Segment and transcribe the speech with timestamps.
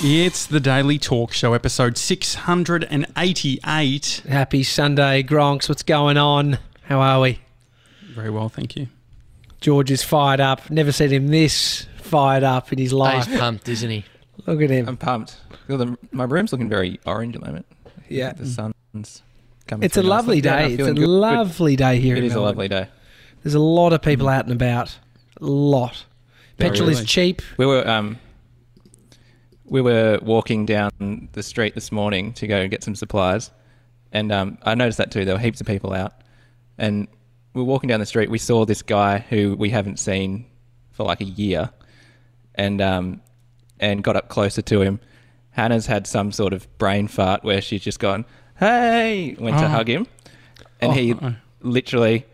[0.00, 4.22] It's the Daily Talk Show, episode 688.
[4.28, 5.68] Happy Sunday, Gronks.
[5.68, 6.58] What's going on?
[6.84, 7.40] How are we?
[8.14, 8.86] Very well, thank you.
[9.60, 10.70] George is fired up.
[10.70, 13.26] Never seen him this fired up in his life.
[13.26, 14.04] he's pumped, isn't he?
[14.46, 14.88] Look at him.
[14.88, 15.36] I'm pumped.
[15.66, 17.66] Well, the, my room's looking very orange at the moment.
[18.08, 18.34] Yeah.
[18.34, 19.22] The sun's
[19.66, 19.84] coming.
[19.84, 20.50] It's a through lovely nicely.
[20.50, 20.64] Yeah, day.
[20.64, 21.00] I'm It's a feeling good.
[21.06, 21.10] Good.
[21.10, 22.48] lovely day here It in is a Melbourne.
[22.50, 22.86] lovely day.
[23.42, 24.96] There's a lot of people out and about.
[25.40, 26.04] A lot.
[26.56, 27.00] Very Petrol really.
[27.02, 27.42] is cheap.
[27.56, 28.18] We were um,
[29.68, 33.50] we were walking down the street this morning to go and get some supplies,
[34.12, 35.24] and um, I noticed that too.
[35.24, 36.12] There were heaps of people out,
[36.78, 37.06] and
[37.54, 38.30] we were walking down the street.
[38.30, 40.46] We saw this guy who we haven't seen
[40.92, 41.70] for like a year,
[42.54, 43.20] and um,
[43.80, 45.00] and got up closer to him.
[45.50, 48.24] Hannah's had some sort of brain fart where she's just gone,
[48.58, 49.60] "Hey!" Went Oh.
[49.62, 50.06] to hug him,
[50.80, 50.94] and Oh.
[50.94, 51.14] he
[51.60, 52.24] literally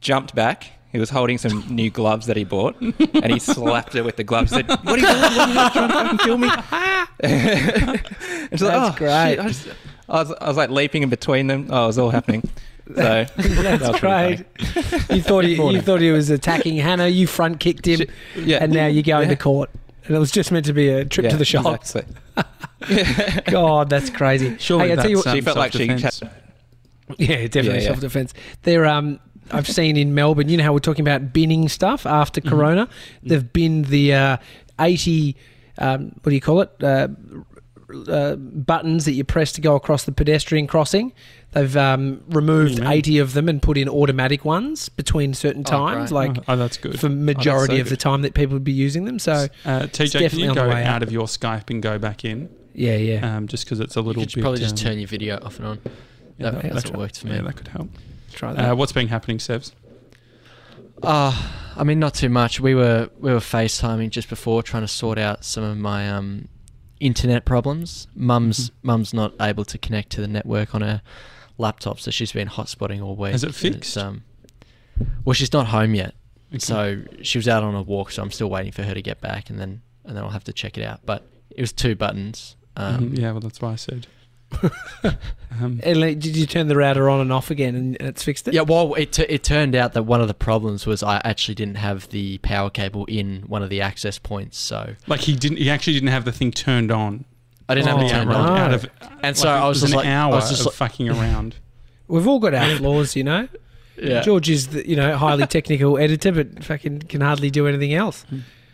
[0.00, 0.72] jumped back.
[0.96, 4.24] He was holding some new gloves that he bought, and he slapped her with the
[4.24, 4.50] gloves.
[4.50, 5.20] Said, "What are you doing?
[5.20, 5.70] What are you doing?
[5.72, 6.48] Trying to fucking kill me?"
[7.20, 9.36] And she's like, That's "Oh, great.
[9.36, 9.68] shit." I, just-
[10.08, 11.66] I was, I was like leaping in between them.
[11.68, 12.48] Oh, it was all happening.
[12.88, 15.10] So that That's was pretty great.
[15.16, 17.08] you thought he, you thought he was attacking Hannah.
[17.08, 18.10] You front kicked him, Shit.
[18.36, 18.58] Yeah.
[18.62, 19.34] and now you're going Yeah.
[19.34, 19.68] to court.
[20.06, 21.94] And it was just meant to be a trip Yeah, to the shops.
[21.96, 23.42] exactly.
[23.52, 24.56] God, that's crazy.
[24.58, 26.20] Sure, hey, I tell you what, She felt like she self-defense.
[26.20, 26.30] had
[27.18, 27.86] Yeah, definitely Yeah, yeah.
[27.88, 28.34] self defense.
[28.62, 29.18] There, um,
[29.50, 30.48] I've seen in Melbourne.
[30.48, 32.50] You know how we're talking about binning stuff after Mm-hmm.
[32.50, 32.88] Corona.
[33.22, 34.36] They've binned the uh,
[34.80, 35.36] eighty.
[35.78, 36.70] Um, what do you call it?
[36.82, 37.08] Uh,
[38.08, 41.12] uh, buttons that you press to go across the pedestrian crossing.
[41.52, 46.10] They've um, removed eighty of them and put in automatic ones between certain Oh, times,
[46.10, 46.28] great.
[46.28, 46.98] like Oh, oh, that's good.
[46.98, 49.18] for majority so of the time that people would be using them.
[49.20, 51.02] So Uh, TJ, can definitely you on go out out.
[51.04, 52.48] of your Skype and go back in?
[52.74, 53.36] yeah, yeah.
[53.36, 54.42] Um, just because it's a You little could bit.
[54.42, 55.78] probably just um, turn your video off and on.
[56.38, 57.36] yeah, that- that's what worked for me.
[57.36, 57.88] Yeah, that could help.
[58.32, 58.70] Try that.
[58.72, 59.72] Uh, what's been happening, Sebs?
[61.02, 62.58] Uh, I mean, not too much.
[62.60, 66.48] We were we were FaceTiming just before, trying to sort out some of my um,
[67.00, 68.06] internet problems.
[68.14, 68.86] Mum's Mm-hmm.
[68.86, 71.02] mum's not able to connect to the network on her
[71.58, 73.32] laptop, so she's been hotspotting all week.
[73.32, 73.96] Has it fixed?
[73.98, 74.24] um,
[75.24, 76.14] well, she's not home yet,
[76.50, 76.58] Okay.
[76.58, 78.10] so she was out on a walk.
[78.10, 80.44] So I'm still waiting for her to get back, and then and then I'll have
[80.44, 81.00] to check it out.
[81.04, 82.56] But it was two buttons.
[82.76, 84.06] Um, Mhm, yeah, well, that's why I said.
[84.62, 88.46] Um, And, like, did you turn the router on and off again, and it's fixed
[88.48, 88.54] it?
[88.54, 91.54] Yeah, well, it, t- it turned out that one of the problems was I actually
[91.54, 95.58] didn't have the power cable in one of the access points, so like he didn't.
[95.58, 97.24] He actually didn't have the thing turned on.
[97.68, 98.36] I didn't have Oh, it turned right.
[98.36, 98.58] on.
[98.58, 98.86] Out of,
[99.22, 101.08] And so like, I it was an just like- I was just of like- fucking
[101.08, 101.56] around.
[102.08, 103.48] We've all got our flaws, you know.
[104.00, 104.20] Yeah.
[104.20, 108.26] George is the you know highly technical editor, but fucking can hardly do anything else.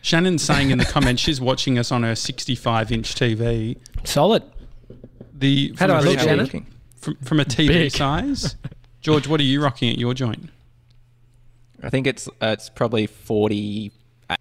[0.02, 3.76] Shannon's saying in the comments she's watching us on her 65 inch TV.
[4.02, 4.42] Solid.
[5.42, 6.66] The How do from I a look, TV How are you Shannon?
[6.96, 7.90] From, from a TV Big.
[7.92, 8.56] size.
[9.00, 10.48] George, what are you rocking at your joint?
[11.82, 13.90] I think it's uh, it's probably forty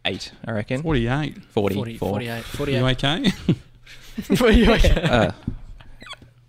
[0.06, 0.31] eight.
[0.45, 1.44] I reckon 48.
[1.44, 2.25] 40, 40, 40.
[2.56, 2.75] 48,
[4.29, 4.69] You 48.
[4.85, 5.01] okay?
[5.01, 5.31] Uh,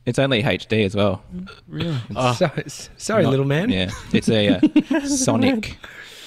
[0.04, 1.22] it's only HD as well.
[1.66, 1.96] really?
[2.14, 2.50] Oh, So,
[2.98, 3.70] sorry, Not- little man.
[3.70, 5.78] Yeah, it's a uh, Sonic.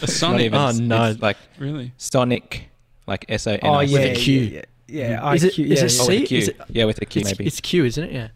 [0.02, 0.42] A Sonic?
[0.48, 1.04] even, Oh, no.
[1.12, 1.92] it's like Really?
[1.98, 2.70] Sonic,
[3.08, 3.60] like S O N.
[3.64, 4.40] Oh yeah, With a Q.
[4.42, 4.62] yeah, yeah.
[4.88, 6.02] Yeah, Is it- IQ, is yeah, it yeah.
[6.04, 6.26] Oh, with a C?
[6.28, 6.38] Q.
[6.38, 7.46] Is it- yeah, with a Q it's, maybe.
[7.48, 8.12] it's Q, isn't it?
[8.12, 8.28] Yeah.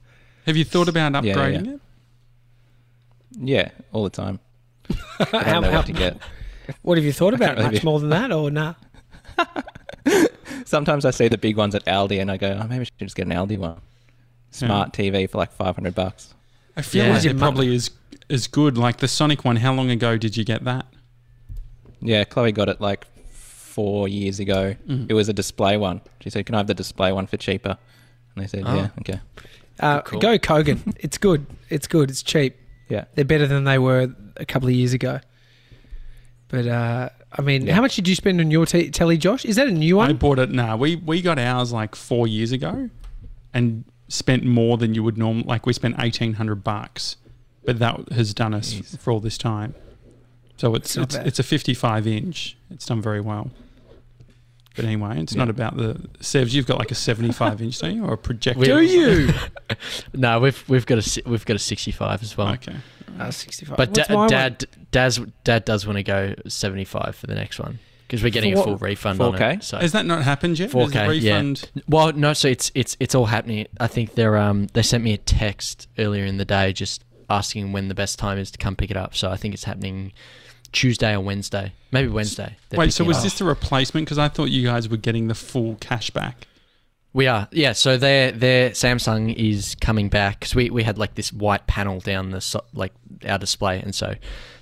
[0.45, 1.71] Have you thought about Yeah, yeah, upgrading yeah.
[1.73, 1.79] it?
[3.41, 4.39] yeah, all the time.
[4.89, 4.93] I
[5.25, 6.17] How- don't know how- what to get.
[6.81, 7.49] what have you thought about?
[7.57, 8.73] can't Much believe- more than that, or nah?
[10.65, 12.97] Sometimes I see the big ones at Aldi and I go, oh, maybe I should
[12.99, 13.79] just get an Aldi one.
[14.51, 16.33] Smart TV for like five hundred bucks.
[16.75, 17.13] I feel Yeah.
[17.13, 17.91] like Your it probably is
[18.29, 18.77] is good.
[18.77, 20.85] Like the Soniq one, how long ago did you get that?
[22.01, 23.05] Yeah, Chloe got it like
[23.69, 24.75] four years ago.
[24.87, 25.05] Mhm.
[25.09, 26.01] It was a display one.
[26.21, 27.77] She said, "Can I have the display one for cheaper?"
[28.35, 28.75] And they said, Oh.
[28.75, 29.19] "Yeah, okay."
[29.79, 30.21] Uh, Good.
[30.21, 30.93] Go Kogan.
[30.99, 31.45] it's good.
[31.69, 32.09] It's good.
[32.09, 32.55] It's cheap.
[32.89, 35.19] Yeah, They're better than they were a couple of years ago.
[36.49, 37.75] But uh, I mean, Yeah.
[37.75, 39.45] how much did you spend on your t- telly, Josh?
[39.45, 40.09] Is that a new one?
[40.09, 40.49] I bought it.
[40.51, 42.89] Nah, we we got ours like four years ago,
[43.53, 45.45] and spent more than you would normally.
[45.45, 47.17] Like we spent eighteen hundred bucks,
[47.63, 48.97] but that has done us Jeez.
[48.97, 49.75] for all this time.
[50.59, 51.27] So it's It's it's, bad.
[51.27, 52.57] it's a fifty-five inch.
[52.69, 53.49] It's done very well.
[54.75, 55.39] But anyway, it's Yeah.
[55.39, 56.53] not about the Sevs.
[56.53, 58.63] You've got like a seventy-five inch, don't you, or a projector?
[58.65, 59.33] Do you?
[60.13, 62.49] No, we've we've got a we've got a 65 as well.
[62.53, 62.75] Okay.
[63.19, 63.77] Uh, 65.
[63.77, 64.29] But What's da- my one?
[64.29, 68.53] dad, dad's, dad does want to go 75 for the next one because we're getting
[68.55, 68.81] For a full what?
[68.81, 69.55] refund on 4K?
[69.57, 69.63] it.
[69.63, 69.77] So.
[69.77, 70.71] Has that not happened yet?
[70.71, 71.35] 4K, yeah.
[71.35, 71.69] refund.
[71.87, 73.67] Well, no, so it's it's it's all happening.
[73.79, 77.71] I think they're um they sent me a text earlier in the day just asking
[77.71, 79.15] when the best time is to come pick it up.
[79.15, 80.13] So I think it's happening
[80.71, 82.57] Tuesday or Wednesday, maybe Wednesday.
[82.73, 83.23] Wait, so was up.
[83.23, 84.05] this the replacement?
[84.05, 86.47] Because I thought you guys were getting the full cash back.
[87.11, 87.73] We are, yeah.
[87.73, 91.99] So their their Samsung is coming back because we, we had like this white panel
[91.99, 92.93] down the so, like
[93.27, 94.13] our display, and so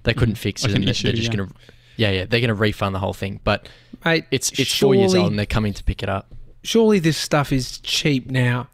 [0.03, 0.39] they couldn't Mhm.
[0.39, 0.71] fix it.
[0.71, 1.37] an and they- issue, they're just yeah.
[1.37, 1.51] gonna,
[1.97, 3.41] yeah, yeah, they're gonna refund the whole thing.
[3.43, 3.67] But
[4.05, 6.27] Mate, it's it's four years old, and they're coming to pick it up.
[6.63, 8.69] surely this stuff is cheap now.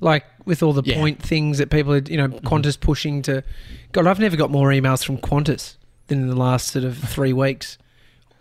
[0.00, 0.96] Like with all the Yeah.
[0.96, 3.44] point things that people are, you know, Qantas pushing to.
[3.92, 7.32] God, I've never got more emails from Qantas than in the last sort of three
[7.32, 7.78] weeks.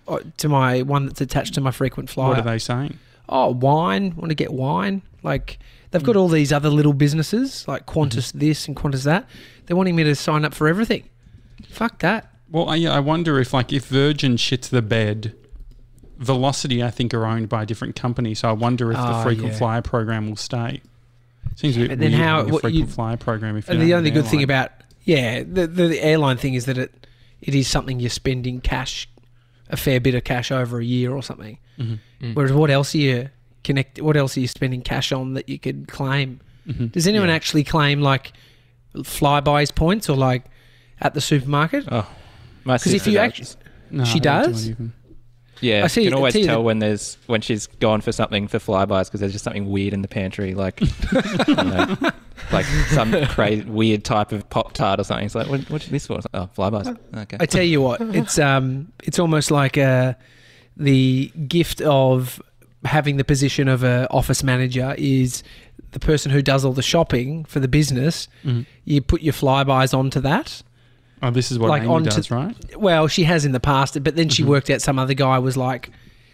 [0.08, 2.30] uh, To my one that's attached to my frequent flyer.
[2.30, 2.98] What are they saying?
[3.32, 5.02] oh, wine, want to get wine.
[5.24, 5.58] Like
[5.92, 6.36] they've got all hmm.
[6.36, 8.40] these other little businesses like Qantas mm-hmm.
[8.40, 9.28] this and Qantas that.
[9.66, 11.10] They're wanting me to sign up for everything.
[11.70, 12.34] Fuck that.
[12.50, 15.36] Well, I, I wonder if like if Virgin shits the bed,
[16.18, 18.36] Velocity I think are owned by a different company.
[18.36, 19.58] So I wonder if the Oh, frequent yeah.
[19.58, 20.82] flyer program will stay.
[21.56, 23.82] Seems a bit But then weird how- what frequent you- flyer program if you And
[23.82, 24.72] the only good thing about
[25.04, 27.01] yeah, the, the the airline thing is that it
[27.42, 29.08] it is something you're spending cash,
[29.70, 31.58] a fair bit of cash over a year or something.
[31.80, 32.00] Mhm.
[32.22, 32.36] Mm.
[32.36, 33.30] Whereas what else are you
[33.64, 34.02] connect?
[34.02, 36.40] What else are you spending cash on that you could claim?
[36.68, 36.92] Mhm.
[36.92, 37.36] Does anyone Yeah.
[37.36, 38.34] actually claim like
[38.96, 40.46] Flybuys points or like
[41.00, 41.86] at the supermarket?
[41.92, 42.08] Oh,
[42.64, 43.48] my 'Cause if you actually-
[43.90, 44.70] No, she I don't do does?
[45.62, 45.70] Anything.
[45.80, 48.12] Yeah, I see- you can always see tell that- when there's when she's gone for
[48.12, 50.82] something for Flybuys because there's just something weird in the pantry, like
[51.48, 51.64] I
[52.02, 52.12] know,
[52.52, 55.26] like some crazy weird type of pop tart or something.
[55.26, 56.16] It's like, what, what's this for?
[56.16, 56.98] Like, oh, Flybuys.
[57.18, 57.38] Okay.
[57.40, 60.14] I tell you what, it's um, it's almost like uh,
[60.78, 62.42] the gift of
[62.86, 65.44] having the position of a office manager is
[65.92, 68.28] the person who does all the shopping for the business.
[68.44, 68.66] Mhm.
[68.86, 70.64] You put your Flybuys onto that.
[71.24, 72.56] Oh, this is what Like Amy onto- does, right?
[72.78, 74.48] Well, she has in the past, but then she Mhm.
[74.48, 75.92] worked out some other guy was like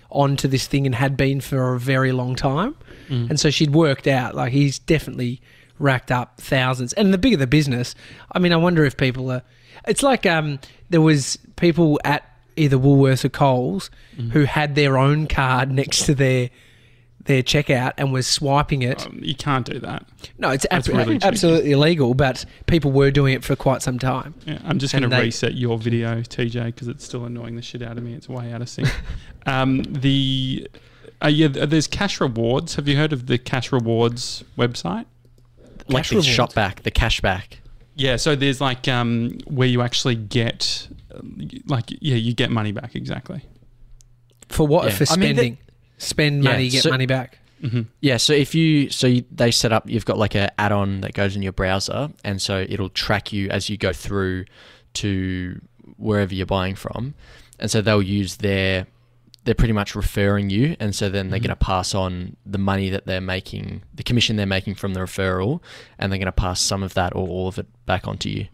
[0.10, 2.76] onto this thing and had been for a very long time.
[3.10, 3.30] Mm.
[3.32, 5.42] And so she'd worked out like he's definitely
[5.80, 6.94] racked up thousands.
[6.94, 7.94] And the bigger the business,
[8.32, 9.44] I mean, I wonder if people are.
[9.88, 10.60] It's like um,
[10.90, 12.24] there was people at
[12.56, 14.32] either Woolworths or Coles Mm.
[14.32, 16.50] who had their own card next to their
[17.28, 19.06] their checkout and was swiping it.
[19.06, 20.06] Um, you can't do that.
[20.38, 24.34] no, it's ab- really absolutely illegal, but people were doing it for quite some time.
[24.46, 27.62] Yeah, I'm just going to they- reset your video, TJ, because it's still annoying the
[27.62, 28.14] shit out of me.
[28.14, 28.90] It's way out of sync.
[29.46, 30.68] um, the
[31.24, 32.76] uh, yeah, there's cash rewards.
[32.76, 35.06] Have you heard of the cash rewards website?
[35.90, 36.28] like Cash the rewards.
[36.28, 37.60] shop back, the cash back.
[37.96, 42.72] Yeah, so there's like um, where you actually get, um, like yeah, you get money
[42.72, 43.42] back exactly.
[44.50, 44.86] For what?
[44.86, 44.92] Yeah.
[44.92, 45.58] For I mean,
[45.98, 46.42] the- spending.
[46.42, 47.40] Spend Yeah, money, get so- money back.
[47.62, 51.02] hmm Yeah, so if you so you, they set up, you've got like a add-on
[51.02, 54.46] that goes in your browser, and so it'll track you as you go through
[54.94, 55.60] to
[55.98, 57.14] wherever you're buying from,
[57.60, 58.86] and so they'll use their
[59.44, 61.44] they're pretty much referring you, and so then they're Mhm.
[61.44, 65.00] going to pass on the money that they're making, the commission they're making from the
[65.00, 65.62] referral,
[65.98, 68.48] and they're going to pass some of that or all of it back onto you.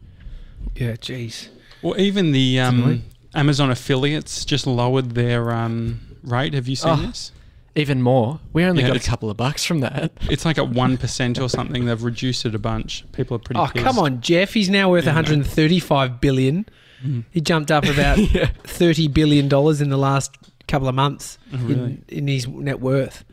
[0.75, 1.47] Yeah, jeez.
[1.81, 3.01] Well, even the um,
[3.33, 6.53] Amazon affiliates just lowered their um, rate.
[6.53, 6.95] Have you seen Oh.
[7.07, 7.31] this?
[7.75, 10.11] Even more, we only Yeah, got a couple of bucks from that.
[10.29, 11.85] It's like at one percent or something.
[11.85, 13.03] They've reduced it a bunch.
[13.13, 13.59] People are pretty.
[13.59, 13.83] Oh, pissed.
[13.83, 14.53] come on, Jeff.
[14.53, 16.67] He's now worth Yeah, 135 billion.
[17.03, 17.23] Mhm.
[17.31, 18.51] He jumped up about yeah.
[18.63, 20.35] 30 billion dollars in the last
[20.67, 21.73] couple of months Oh, really?
[21.81, 23.25] in, in his net worth.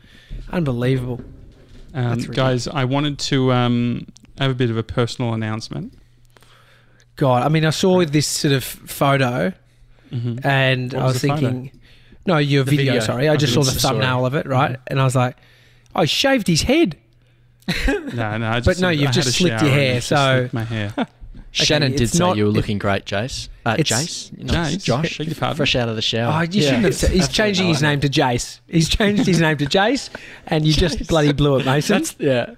[0.49, 1.21] Unbelievable.
[1.93, 4.07] Um, guys, I wanted to um,
[4.39, 5.93] have a bit of a personal announcement.
[7.15, 9.53] God, I mean, I saw this sort of photo
[10.09, 11.69] hmm and What I was was the photo?
[12.25, 12.99] Thinking, no, your video, video.
[12.99, 13.27] sorry.
[13.29, 13.91] I I just saw the saw it.
[13.91, 14.71] thumbnail of it, right?
[14.71, 14.79] Mhm.
[14.87, 15.37] And I was like,
[15.95, 16.97] oh, shaved his head.
[17.87, 18.49] No, no.
[18.49, 20.93] I But no, I you've had just slicked your hair, so- my hair.
[21.53, 23.49] Shannon did say not- you were looking great, Jace.
[23.65, 24.83] Uh, It's- Jace, Not Jace?
[24.83, 25.57] Josh, Beg your pardon?
[25.57, 26.33] fresh out of the shower.
[26.33, 26.67] Oh, you Yeah.
[26.67, 27.11] shouldn't have said.
[27.11, 28.59] He's changing his name to Jace.
[28.69, 30.09] He's changed his name to Jace,
[30.47, 31.97] and you just bloody blew it, Mason.
[31.97, 32.51] That's yeah.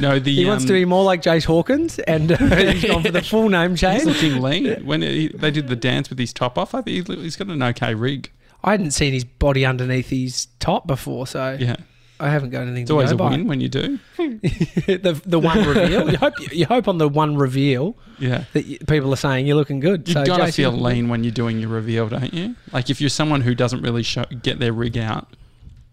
[0.00, 3.02] No, the he wants um, to be more like Jace Hawkins, and uh, he's gone
[3.04, 4.02] for the full name change.
[4.02, 4.84] He's looking lean.
[4.84, 7.62] When he, they did the dance with his top off, I think he's got an
[7.62, 8.30] okay rig.
[8.64, 11.76] I hadn't seen his body underneath his top before, so Yeah,
[12.18, 13.30] I haven't got anything it's to always go a by.
[13.30, 13.98] win when you do.
[14.16, 16.10] the the one reveal.
[16.10, 18.44] You hope you hope on the one reveal Yeah.
[18.54, 20.08] that you, people are saying you're looking good.
[20.08, 22.56] You've so got to Jace, feel lean when you're doing your reveal, don't you?
[22.72, 25.28] Like if you're someone who doesn't really show, get their rig out.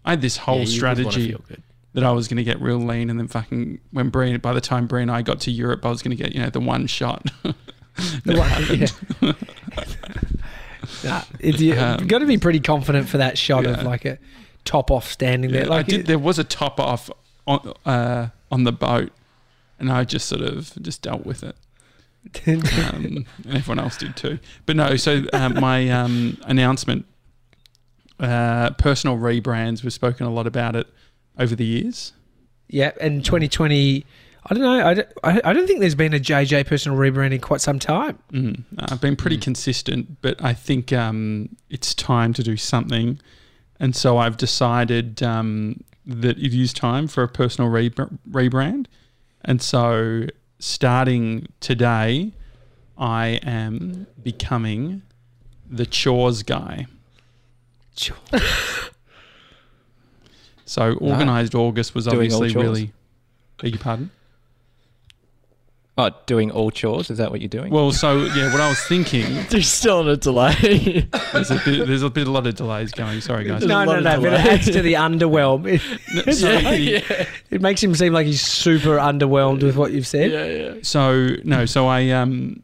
[0.04, 1.36] I had this whole Yeah, you strategy
[1.94, 4.62] that I was going to get real lean, and then fucking when Bree, by the
[4.62, 6.60] time Brian and I got to Europe, I was going to get you know the
[6.60, 7.30] one shot.
[8.24, 8.92] The one- happened.
[9.20, 9.32] yeah.
[11.04, 14.18] Nah, it's, you, Um, got to be pretty confident for that shot of like a
[14.64, 15.68] top off standing Yeah, there.
[15.70, 16.06] Like I did.
[16.06, 17.10] There was a top off
[17.46, 19.12] on uh, on the boat,
[19.78, 21.56] and I just sort of just dealt with it.
[22.46, 22.62] um,
[23.04, 24.38] and everyone else did too.
[24.66, 27.04] But no, so um, my um, announcement,
[28.20, 29.82] uh, personal rebrands.
[29.82, 30.86] We've spoken a lot about it
[31.38, 32.12] over the years.
[32.68, 34.04] yeah, and 2020.
[34.44, 34.86] I don't know.
[34.86, 37.78] I don't, I I don't think there's been a JJ personal rebrand in quite some
[37.78, 38.18] time.
[38.32, 39.42] Mm, I've been pretty Mm.
[39.42, 43.20] consistent, but I think um, it's time to do something,
[43.78, 48.86] and so I've decided um, that it is time for a personal re- rebrand,
[49.44, 50.26] and so
[50.58, 52.32] starting today,
[52.98, 55.02] I am becoming
[55.70, 56.86] the chores guy.
[57.94, 58.18] Chores.
[60.64, 62.92] So organised August was Doing obviously really.
[63.60, 64.10] Beg your pardon.
[65.98, 67.10] Oh, doing all chores?
[67.10, 67.70] Is that what you're doing?
[67.70, 69.44] Well, so yeah, what I was thinking.
[69.50, 71.06] There's still on a delay.
[71.32, 71.86] There's a bit.
[71.86, 72.26] There's a bit.
[72.26, 73.20] A lot of delays going.
[73.20, 73.60] Sorry, guys.
[73.60, 74.20] There's No, no, no.
[74.20, 75.66] But it adds to the underwhelm.
[75.66, 75.82] It,
[76.26, 80.30] No, so, the- it makes him seem like he's super underwhelmed with what you've said.
[80.30, 80.74] yeah, yeah.
[80.82, 82.62] so no, so I um,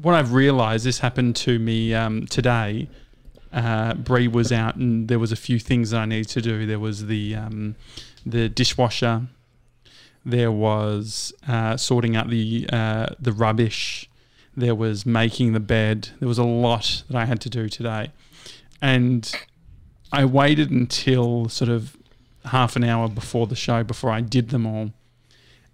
[0.00, 2.88] what I've realised this happened to me um today.
[3.52, 6.64] Uh, Bree was out and there was a few things that I needed to do.
[6.64, 7.76] There was the um,
[8.24, 9.26] the dishwasher.
[10.24, 14.08] There was uh, sorting out the uh, the rubbish.
[14.56, 16.10] There was making the bed.
[16.20, 18.10] There was a lot that I had to do today,
[18.80, 19.30] and
[20.12, 21.96] I waited until sort of
[22.46, 24.90] half an hour before the show before I did them all.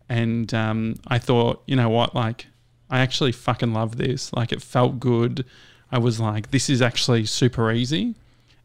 [0.09, 2.47] And um, I thought, you know what, like
[2.89, 4.33] I actually fucking love this.
[4.33, 5.45] Like it felt good.
[5.91, 8.15] I was like, this is actually super easy.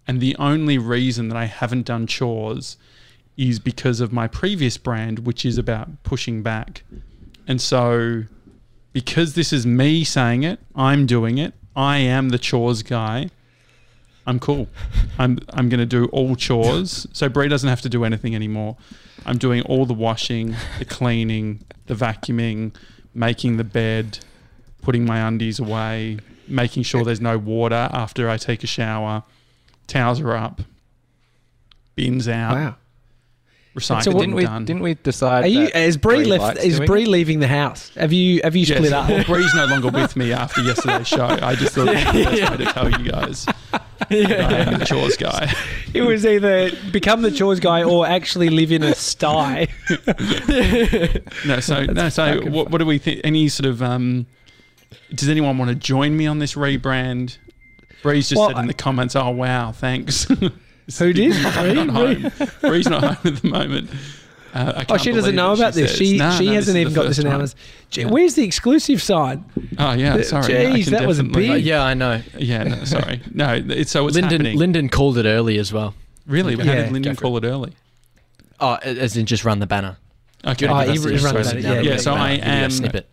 [0.08, 2.78] And the only reason that I haven't done chores
[3.38, 6.84] is because of my previous brand, which is about pushing back.
[7.48, 8.24] And so,
[8.92, 11.54] because this is me saying it, I'm doing it.
[11.76, 13.30] I am the chores guy.
[14.26, 14.68] I'm cool.
[15.20, 17.08] I'm I'm going to do all chores.
[17.12, 18.78] So Bree doesn't have to do anything anymore.
[19.26, 22.76] I'm doing all the washing, the cleaning, the vacuuming,
[23.14, 24.20] making the bed,
[24.82, 29.24] putting my undies away, making sure there's no water after I take a shower.
[29.88, 30.62] Towels are up.
[31.96, 32.56] Bins out.
[32.56, 32.76] Wow.
[33.76, 34.66] Recycling So what- didn't we done.
[34.66, 35.46] didn't we decide?
[35.46, 35.66] Are you?
[35.66, 36.44] that Is Bree Bree left?
[36.44, 37.90] likes Is doing Bree leaving the house?
[37.96, 38.40] Have you?
[38.44, 38.78] Have you Yes.
[38.78, 39.10] split up?
[39.10, 41.26] Well, Bree's no longer with me after yesterday's show.
[41.26, 43.46] I just thought it was the best way to tell you guys
[44.10, 45.52] that I am the chores guy.
[45.96, 49.68] It was either become the chores guy or actually live in a sty.
[51.46, 53.22] No, so no, so what, what do we think?
[53.24, 54.26] Any sort of um,
[55.14, 57.38] does anyone want to join me on this rebrand?
[58.02, 60.26] Bree's just Well, said in the comments, "Oh wow, thanks."
[61.00, 61.34] Who did?
[61.46, 62.22] I'm not Bree?
[62.30, 62.50] home.
[62.62, 63.90] Bree's not home at the moment.
[64.54, 65.90] Uh, Oh, she doesn't know it, about this.
[65.92, 65.98] says.
[65.98, 67.36] She No, she no, hasn't is even got this first time.
[67.36, 67.58] announced.
[67.90, 68.08] Gee, Yeah.
[68.08, 69.44] Where's the exclusive side?
[69.80, 70.44] Oh yeah, sorry.
[70.54, 71.66] Jeez, that was definitely- big.
[71.66, 72.22] yeah, I know.
[72.38, 73.22] Yeah, no, sorry.
[73.34, 74.58] No, it's so it's Lyndon happening.
[74.60, 75.96] Lyndon called it early as well.
[76.28, 76.56] really?
[76.56, 76.84] How Yeah.
[76.84, 77.74] did Lyndon call it early?
[78.60, 79.98] Oh, as in just run the banner.
[80.46, 80.68] Okay.
[80.68, 82.70] Oh, Give he us the he runs exclusive yeah, yeah, so I the video am-
[82.72, 83.10] snippet.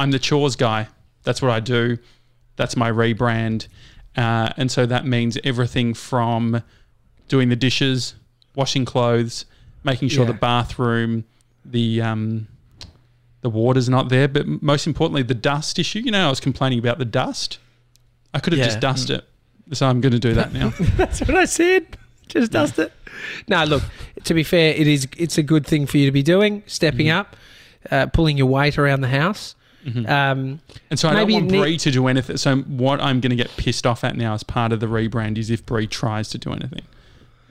[0.00, 0.88] I'm the chores guy.
[1.22, 1.98] That's what I do.
[2.56, 3.68] That's my rebrand.
[4.16, 6.62] Uh, and so that means everything from
[7.28, 8.14] doing the dishes,
[8.54, 9.44] washing clothes,
[9.84, 10.32] making sure Yeah.
[10.32, 11.24] the bathroom,
[11.64, 12.48] the um,
[13.42, 15.98] the water's not there, but most importantly, the dust issue.
[16.00, 17.58] You know, I was complaining about the dust.
[18.32, 18.66] I could have Yeah.
[18.66, 19.28] just dusted it.
[19.76, 20.68] So I'm going to do that now.
[20.96, 21.96] That's what I said.
[22.28, 22.92] Just dust it.
[23.48, 23.82] No, look.
[24.24, 25.06] To be fair, it is.
[25.16, 26.62] It's a good thing for you to be doing.
[26.66, 27.14] Stepping Mhm.
[27.16, 27.36] up,
[27.90, 29.54] uh, pulling your weight around the house.
[29.84, 30.08] Mhm.
[30.08, 30.60] Um,
[30.90, 32.36] And so I don't want ne- Bree to do anything.
[32.36, 35.36] So what I'm going to get pissed off at now as part of the rebrand
[35.38, 36.82] is if Bree tries to do anything,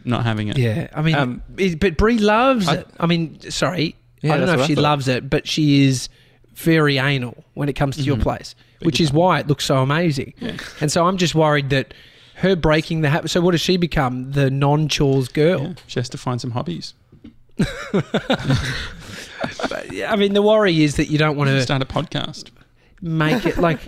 [0.05, 0.57] not having it.
[0.57, 2.87] yeah, I mean, Um, it, but Bree loves I- it.
[2.99, 6.07] I mean, sorry, Yeah, I don't know if she loves it, but she is
[6.55, 8.21] very anal when it comes to your Mhm.
[8.21, 10.33] place, Beg which is why it looks so amazing.
[10.39, 10.53] Yeah.
[10.79, 11.93] And so I'm just worried that
[12.35, 13.29] her breaking the habit.
[13.31, 14.31] So what does she become?
[14.33, 15.61] The non-chores girl.
[15.61, 16.93] Yeah, She has to find some hobbies.
[19.69, 22.49] But, yeah, I mean, the worry is that you don't want to Start a podcast.
[23.01, 23.79] make it like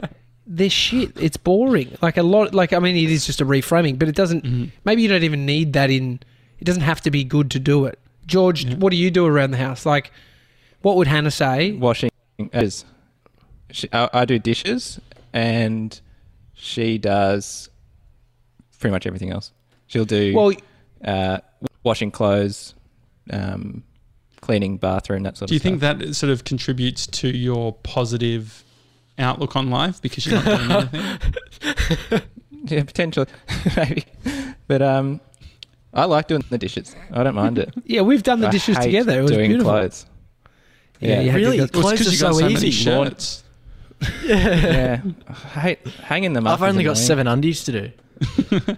[0.45, 1.11] this shit.
[1.19, 1.95] It's boring.
[2.01, 2.53] Like a lot.
[2.53, 4.43] Like I mean, it is just a reframing, but it doesn't.
[4.43, 4.71] Mhm.
[4.85, 6.19] Maybe you don't even need that in.
[6.59, 7.99] It doesn't have to be good to do it.
[8.25, 8.75] George, Yeah.
[8.75, 9.85] what do you do around the house?
[9.85, 10.11] Like,
[10.81, 11.71] what would Hannah say?
[11.73, 12.09] washing
[12.53, 12.85] is.
[13.71, 14.99] She, I, I do dishes,
[15.33, 15.99] and
[16.53, 17.69] she does
[18.79, 19.51] pretty much everything else.
[19.87, 20.51] She'll do Well,
[21.03, 21.39] uh,
[21.83, 22.75] washing clothes,
[23.29, 23.83] um,
[24.41, 25.49] cleaning bathroom, that sort of stuff.
[25.49, 28.63] Do you think that sort of contributes to your positive
[29.17, 30.71] outlook on life because you're not doing
[31.81, 32.21] anything?
[32.65, 33.27] Yeah, potentially,
[33.77, 34.05] maybe.
[34.67, 35.19] But um,
[35.93, 36.95] I like doing the dishes.
[37.11, 37.73] I don't mind it.
[37.85, 39.19] yeah, we've done the I dishes hate together.
[39.19, 39.71] It was doing beautiful.
[39.73, 40.05] clothes.
[40.99, 41.21] Yeah, Yeah.
[41.21, 41.57] you had to Really?
[41.57, 42.71] go- Well, it's Clothes 'cause are you got so so many easy.
[42.71, 43.43] shirts.
[44.25, 46.61] yeah, I hate hanging them up.
[46.61, 47.05] I've only got annoying.
[47.07, 47.91] seven undies to do.
[48.51, 48.77] Um,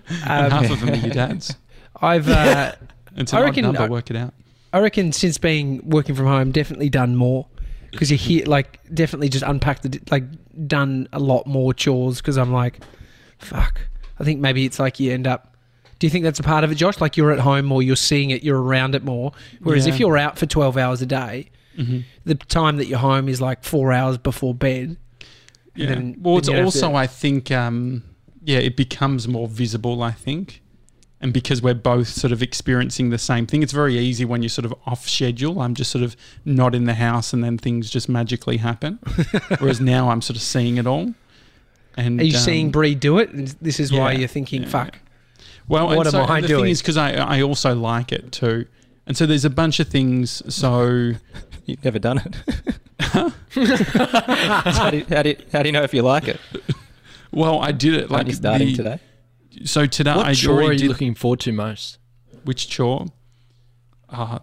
[0.51, 1.55] half of them are your dad's.
[2.01, 2.73] I've, uh,
[3.15, 3.81] It's I an odd reckon- number.
[3.83, 4.33] I- work it out.
[4.73, 7.47] I reckon, since being working from home, definitely done more
[7.95, 10.23] because you hear like definitely just unpacked the like
[10.67, 12.79] done a lot more chores because I'm like,
[13.37, 13.81] fuck.
[14.19, 15.55] I think maybe it's like you end up.
[15.99, 16.99] Do you think that's a part of it, Josh?
[17.01, 19.31] Like you're at home or you're seeing it, you're around it more.
[19.61, 23.29] Whereas if you're out for 12 hours a day, hmm the time that you're home
[23.29, 24.97] is like four hours before bed.
[25.75, 25.87] Yeah.
[25.89, 28.03] then- well, it's also, to- I think, um,
[28.43, 30.61] yeah, it becomes more visible, I think.
[31.25, 34.49] And because we're both sort of experiencing the same thing, it's very easy when you're
[34.49, 35.59] sort of off schedule.
[35.59, 36.15] I'm just sort of
[36.45, 38.99] not in the house and then things just magically happen.
[39.57, 41.15] Whereas now I'm sort of seeing it all.
[41.97, 43.31] And Are you um, seeing Bree do it?
[43.31, 44.99] And this is why you're thinking, yeah, fuck.
[45.67, 46.63] Well, What and am so, I and the doing?
[46.65, 48.67] thing is because I I also like it too,
[49.07, 50.43] and so there's a bunch of things.
[50.53, 51.13] So
[51.65, 52.35] You've never done it.
[52.99, 56.39] how, do you, how, do you, how do you know if you like it?
[57.31, 58.99] well, I did it Aren't like you starting the- today?
[59.63, 61.97] So today What I chore are you did looking forward to most?
[62.43, 63.05] which chore?
[64.09, 64.39] Uh,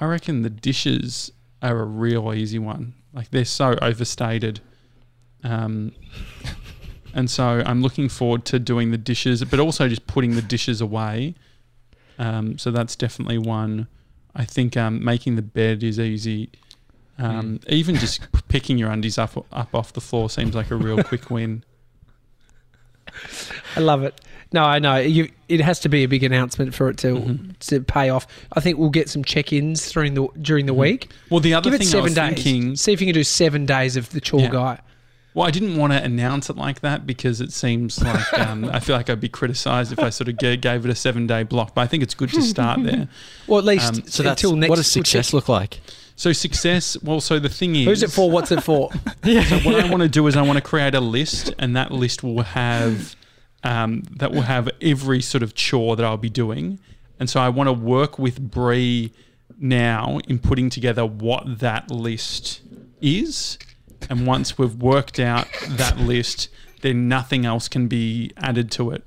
[0.00, 1.30] I reckon the dishes
[1.60, 2.94] are a real easy one.
[3.12, 4.60] Like they're so overstated.
[5.44, 5.92] Um,
[7.14, 10.80] and so I'm looking forward to doing the dishes, but also just putting the dishes
[10.80, 11.34] away.
[12.18, 13.88] Um, so that's definitely one.
[14.34, 16.50] I think um, making the bed is easy.
[17.18, 21.02] Um, Even just picking your undies up up off the floor seems like a real
[21.02, 21.64] quick win.
[23.76, 24.20] I love it.
[24.52, 24.96] No, I know.
[24.96, 27.58] You, it has to be a big announcement for it to Mhm.
[27.68, 28.26] to pay off.
[28.52, 30.78] I think we'll get some check-ins during the during the Mhm.
[30.78, 31.10] week.
[31.30, 32.34] Well, the other Give it thing I seven was days.
[32.34, 34.48] thinking, See if you can do seven days of the chore Yeah.
[34.50, 34.78] guy.
[35.34, 38.80] Well, I didn't want to announce it like that because it seems like um, I
[38.80, 41.42] feel like I'd be criticised if I sort of gave, gave it a seven day
[41.42, 41.74] block.
[41.74, 43.06] But I think it's good to start there.
[43.46, 44.70] Well, at least Um, So that's until next.
[44.70, 45.80] what does success check- look like?
[46.16, 46.96] So success.
[47.02, 48.28] Well, so the thing is, Who's it for?
[48.30, 48.90] What's it for?
[49.24, 49.44] yeah.
[49.44, 51.92] So what I want to do is I want to create a list, and that
[51.92, 53.14] list will have
[53.64, 56.78] um, that will have every sort of chore that I'll be doing,
[57.18, 59.12] and so I want to work with Bree
[59.58, 62.60] now in putting together what that list
[63.00, 63.58] is,
[64.08, 66.48] and once we've worked out that list,
[66.82, 69.04] then nothing else can be added to it.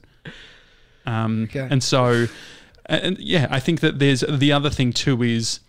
[1.06, 1.68] Um, Okay.
[1.70, 2.28] And so,
[2.86, 5.62] and yeah, I think that there's the other thing too is,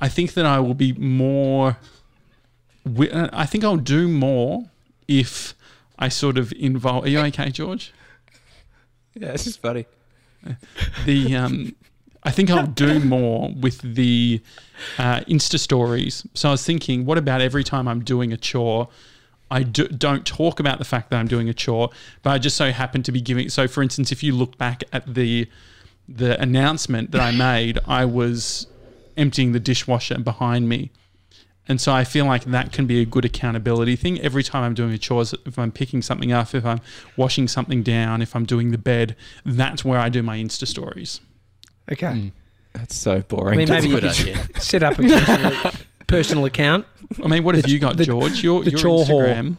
[0.00, 1.76] I think that I will be more
[2.86, 4.70] uh, I think I'll do more
[5.06, 5.54] if
[5.98, 7.04] I sort of involve.
[7.04, 7.92] Are you okay, George?
[9.14, 9.84] Yeah, this is funny.
[11.06, 11.74] The um,
[12.22, 14.40] I think I'll do more with the
[14.98, 16.26] uh, Insta stories.
[16.34, 18.88] So I was thinking, what about every time I'm doing a chore?
[19.50, 21.90] I do, don't talk about the fact that I'm doing a chore,
[22.22, 23.48] but I just so happen to be giving.
[23.48, 25.48] So, for instance, if you look back at the
[26.08, 28.66] the announcement that I made, I was
[29.16, 30.90] emptying the dishwasher behind me.
[31.68, 34.18] And so I feel like that can be a good accountability thing.
[34.20, 36.80] Every time I'm doing a chores, if I'm picking something up, if I'm
[37.16, 41.20] washing something down, if I'm doing the bed, that's where I do my Insta stories.
[41.92, 42.06] Okay.
[42.06, 42.32] Mm.
[42.72, 43.58] That's so I boring.
[43.58, 44.12] mean, maybe you could
[44.62, 45.72] set up a personal,
[46.06, 46.86] personal account.
[47.22, 48.42] I mean, what have The- you got, the- George?
[48.42, 49.20] Your, the your chore hall.
[49.22, 49.56] Instagram.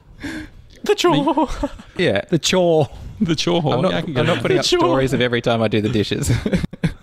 [0.83, 1.49] The chore.
[1.97, 2.21] yeah.
[2.29, 2.87] The chore.
[3.21, 3.73] The chore hall.
[3.73, 4.41] I'm not, yeah, I can get I'm not that.
[4.41, 4.79] putting up Sure.
[4.79, 6.31] stories of every time I do the dishes.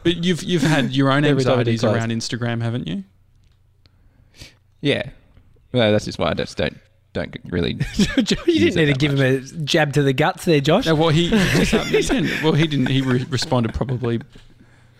[0.02, 3.02] But you've you've had your own Every time I do anxieties around Instagram, haven't you?
[4.86, 5.10] Yeah.
[5.72, 6.76] Well, that's just why I just don't
[7.12, 7.72] don't really.
[7.96, 10.86] you didn't need to that give him a jab to the guts there, Josh.
[10.86, 11.64] No, well, he, he
[12.02, 12.42] didn't.
[12.42, 12.86] Well, he didn't.
[12.86, 14.20] He re- responded probably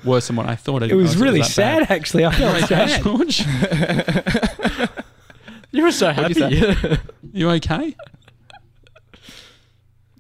[0.05, 0.83] worse than what I thought.
[0.83, 1.97] I It didn't was realise really that sad, bad.
[1.97, 2.25] actually.
[2.25, 3.03] I You felt okay, sad.
[3.03, 4.91] George?
[5.73, 6.41] You were so happy.
[6.41, 6.75] you
[7.35, 7.95] You okay?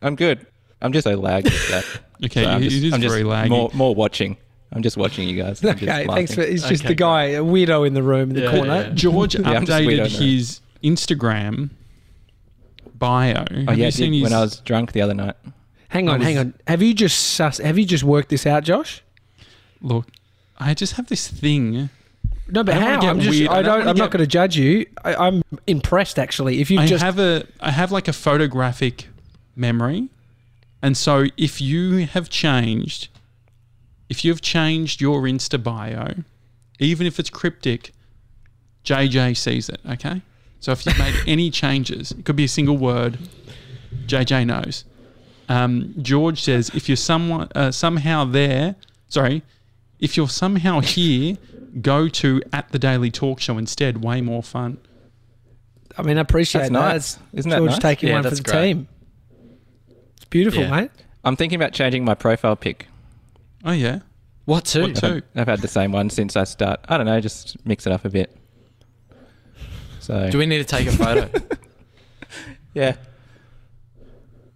[0.02, 0.46] I'm good.
[0.82, 1.84] I'm just so lagged with that.
[2.26, 3.48] Okay, So I'm it just, is I'm just very laggy.
[3.48, 4.36] More, more watching.
[4.76, 5.62] I'm just watching you guys.
[5.64, 6.40] I'm Okay, thanks for.
[6.42, 6.52] laughing.
[6.52, 8.74] He's just Okay, the guy, a weirdo in the room in the Yeah, corner.
[8.74, 8.94] yeah, yeah.
[8.94, 10.08] George Yeah, I'm just updated weird, I know.
[10.18, 11.70] his Instagram
[12.98, 13.44] bio.
[13.50, 14.22] Oh Have yeah, you seen did his?
[14.24, 15.34] when I was drunk the other night.
[15.88, 16.54] Hang on, was- hang on.
[16.66, 19.02] Have you just sus- have you just worked this out, Josh?
[19.82, 20.06] look,
[20.58, 21.90] I just have this thing.
[22.48, 23.00] No, but I don't wanna how?
[23.00, 23.38] get I'm just.
[23.38, 23.50] weird.
[23.50, 23.78] I I don't don't.
[23.80, 24.86] wanna I'm not get- going to judge you.
[25.04, 26.60] I, I'm impressed actually.
[26.60, 29.08] If you I just have a I have like a photographic
[29.56, 30.08] memory,
[30.82, 33.08] and so if you have changed,
[34.08, 36.14] if you've changed your Insta bio,
[36.78, 37.92] even if it's cryptic,
[38.84, 39.80] JJ sees it.
[39.88, 40.22] Okay,
[40.60, 43.18] so if you've made any changes, it could be a single word.
[44.06, 44.84] JJ knows.
[45.48, 48.74] Um, George says if you're someone uh, somehow there,
[49.08, 49.42] sorry,
[50.00, 51.36] if you're somehow here,
[51.80, 54.02] go to at the Daily Talk Show instead.
[54.04, 54.78] Way more fun.
[55.98, 56.78] I mean, I appreciate That's that.
[56.78, 57.14] nice.
[57.32, 57.78] It's Isn't that George nice?
[57.78, 58.62] taking Yeah, one for the great.
[58.74, 58.88] team.
[60.16, 60.70] It's beautiful, Yeah.
[60.70, 60.90] mate.
[61.24, 62.86] I'm thinking about changing my profile pic.
[63.66, 63.98] Oh yeah.
[64.46, 64.82] What too?
[64.82, 65.22] What too?
[65.34, 66.80] I've had the same one since I start.
[66.88, 68.34] I don't know, just mix it up a bit.
[70.00, 71.28] So Do we need to take a photo?
[72.74, 72.94] yeah,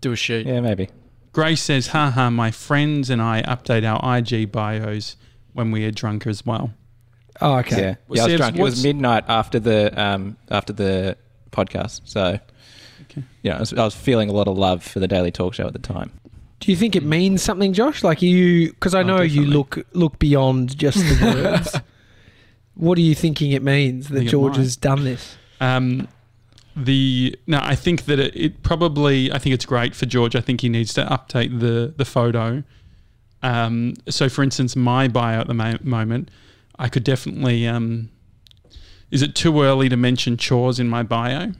[0.00, 0.46] Do a shoot.
[0.46, 0.88] yeah, maybe.
[1.32, 5.16] Grace says, haha, my friends and I update our IG bios
[5.52, 6.72] when we are drunk as well.
[7.40, 7.80] Oh, okay.
[7.80, 8.22] Yeah, Well, yeah.
[8.22, 8.56] I was drunk.
[8.58, 11.16] It was midnight after the um after the
[11.50, 12.02] podcast.
[12.04, 12.38] So
[13.10, 13.24] Okay.
[13.42, 15.66] yeah, I was, I was feeling a lot of love for the Daily Talk Show
[15.66, 16.12] at the time.
[16.60, 18.04] Do you think it means something, Josh?
[18.04, 21.76] Like you, because I Oh, know you look look beyond just the words.
[22.74, 25.36] what are you thinking it means that George has done this?
[25.60, 26.06] Um,
[26.76, 30.36] the no, I think that it, it probably I think it's great for George.
[30.36, 32.62] I think he needs to update the the photo.
[33.42, 36.30] Um, so, for instance, my bio at the mo- moment,
[36.78, 37.66] I could definitely.
[37.66, 38.10] Um,
[39.10, 41.52] is it too early to mention chores in my bio?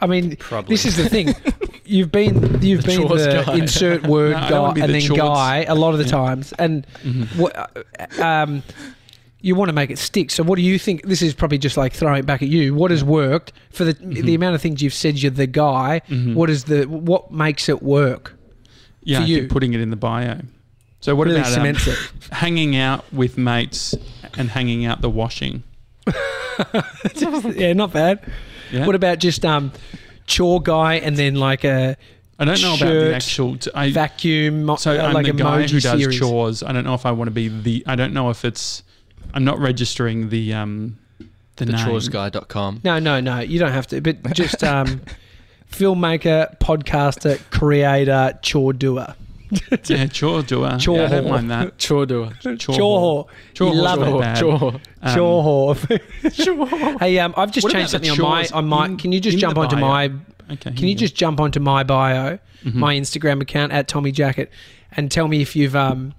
[0.00, 0.74] I mean, Probably.
[0.74, 1.34] this is the thing.
[1.86, 3.54] you've been you've The been the guy.
[3.56, 5.18] insert word No, guy and the then chores.
[5.20, 6.10] guy a lot of the Yeah.
[6.10, 7.36] times, and Mhm.
[7.36, 8.62] what um,
[9.40, 10.30] you want to make it stick.
[10.30, 11.06] So, what do you think?
[11.06, 12.74] This is probably just like throwing it back at you.
[12.74, 14.26] What has worked for the Mm-hmm.
[14.26, 15.18] the amount of things you've said?
[15.22, 16.02] You're the guy.
[16.10, 16.34] Mhm.
[16.34, 18.34] What is the what makes it work?
[19.02, 19.46] yeah, you?
[19.46, 20.40] putting it in the bio.
[21.00, 21.78] So what really about um, it?
[22.32, 23.94] hanging out with mates
[24.36, 25.62] and hanging out the washing?
[27.54, 28.20] yeah, not bad.
[28.72, 28.86] Yeah.
[28.86, 29.72] What about just um,
[30.26, 31.96] chore guy and then like a
[32.38, 33.56] I don't know about shirt, the actual.
[33.56, 36.18] T- I, vacuum, mo- so uh, I'm like the guy who does series?
[36.18, 36.62] chores.
[36.62, 37.82] I don't know if I want to be the.
[37.86, 38.82] I don't know if it's.
[39.32, 40.98] I'm not registering the um
[41.56, 41.76] the, name.
[41.76, 42.82] Thechoresguy.com.
[42.84, 43.40] No, no, no.
[43.40, 44.00] You don't have to.
[44.00, 45.00] But just um,
[45.72, 49.14] filmmaker, podcaster, creator, chore doer.
[49.86, 50.76] Yeah, chore doer.
[50.78, 51.78] Chore yeah, I don't mind that.
[51.78, 52.32] Chore doer.
[52.42, 52.56] Chore.
[52.56, 53.26] Chore whore.
[53.26, 53.54] whore.
[53.54, 54.20] Chore You love it.
[54.20, 54.40] bad.
[54.40, 54.80] Chore.
[55.02, 55.74] Um, Chore
[57.00, 58.86] hey, um, I've just What changed the something on my chores on my.
[58.86, 59.80] in- Can you just in jump the onto bio?
[60.08, 60.12] my?
[60.52, 60.72] Okay.
[60.72, 62.74] Can you just jump onto my bio, Mhm.
[62.74, 64.48] my Instagram account at Tommy Jackett,
[64.92, 66.14] and tell me if you've um,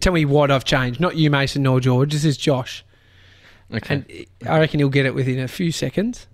[0.00, 1.00] tell me what I've changed.
[1.00, 2.12] Not you, Mason, nor George.
[2.12, 2.84] This is Josh.
[3.74, 3.94] Okay.
[3.94, 6.26] and I reckon he'll get it within a few seconds.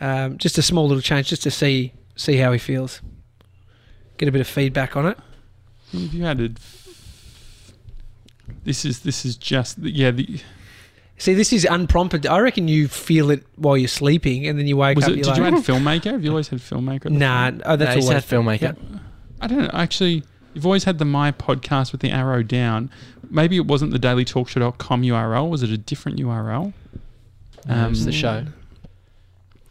[0.00, 3.00] Um, just a small little change, just to see see how he feels.
[4.18, 5.18] Get a bit of feedback on it.
[6.02, 6.60] Have you added?
[8.64, 10.10] This is this is just yeah.
[10.10, 10.40] The,
[11.18, 12.26] See, this is unprompted.
[12.26, 15.12] I reckon you feel it while you're sleeping, and then you wake was up.
[15.12, 15.16] it?
[15.16, 16.12] you're Did you like, add filmmaker?
[16.12, 17.06] Have you always had filmmaker?
[17.06, 18.76] at Nah, oh, that's no, always had filmmaker.
[18.92, 18.98] Yeah.
[19.40, 19.70] I don't know.
[19.72, 22.90] Actually, you've always had the my podcast with the arrow down.
[23.30, 25.48] Maybe it wasn't the dailytalkshow.com URL.
[25.48, 26.74] Was it a different URL?
[27.66, 28.44] Um, it's the show.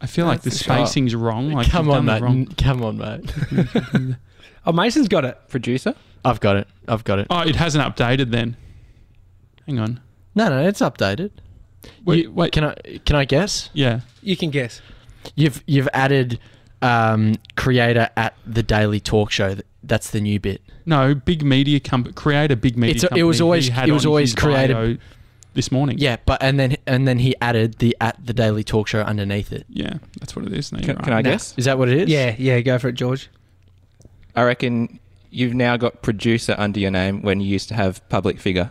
[0.00, 0.74] I feel like the That's the show.
[0.84, 1.52] spacing's wrong.
[1.52, 2.22] Like Come on, mate.
[2.22, 4.16] wrong- Come on, mate.
[4.68, 5.38] Oh, Mason's got it.
[5.48, 5.94] Producer?
[6.26, 6.68] I've got it.
[6.88, 7.26] I've got it.
[7.30, 8.56] Oh, it hasn't updated then.
[9.66, 10.00] Hang on.
[10.34, 11.30] No, no, it's updated.
[12.04, 12.52] Wait, You- wait.
[12.52, 13.70] Can I can I guess?
[13.72, 14.00] Yeah.
[14.22, 14.80] You can guess.
[15.34, 16.38] You've you've added
[16.82, 19.56] um, creator at the Daily Talk Show.
[19.82, 20.62] That's the new bit.
[20.84, 22.12] No, big media company.
[22.14, 25.00] Create a big media It's a- it was always- had it was always his created-
[25.54, 25.96] this morning.
[25.98, 29.52] Yeah, but and then and then he added the at the Daily Talk Show underneath
[29.52, 29.64] it.
[29.70, 30.70] Yeah, that's what it is.
[30.70, 31.24] No, Can, you're can I right.
[31.24, 31.30] Nah.
[31.30, 31.54] guess?
[31.56, 32.08] Is that what it is?
[32.10, 32.60] Yeah, yeah.
[32.60, 33.30] Go for it, George.
[34.34, 35.00] I reckon
[35.36, 38.70] you've now got producer under your name when you used to have public figure.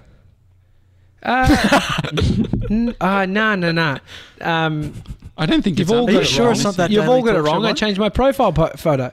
[1.23, 2.01] Uh,
[2.69, 3.97] n- uh, no, no, no.
[4.41, 4.93] Um,
[5.37, 6.21] I don't think You've it's all up got there.
[6.21, 6.55] it sure wrong.
[6.55, 7.65] it's not that You've all got it wrong.
[7.65, 9.11] I changed my profile po- photo.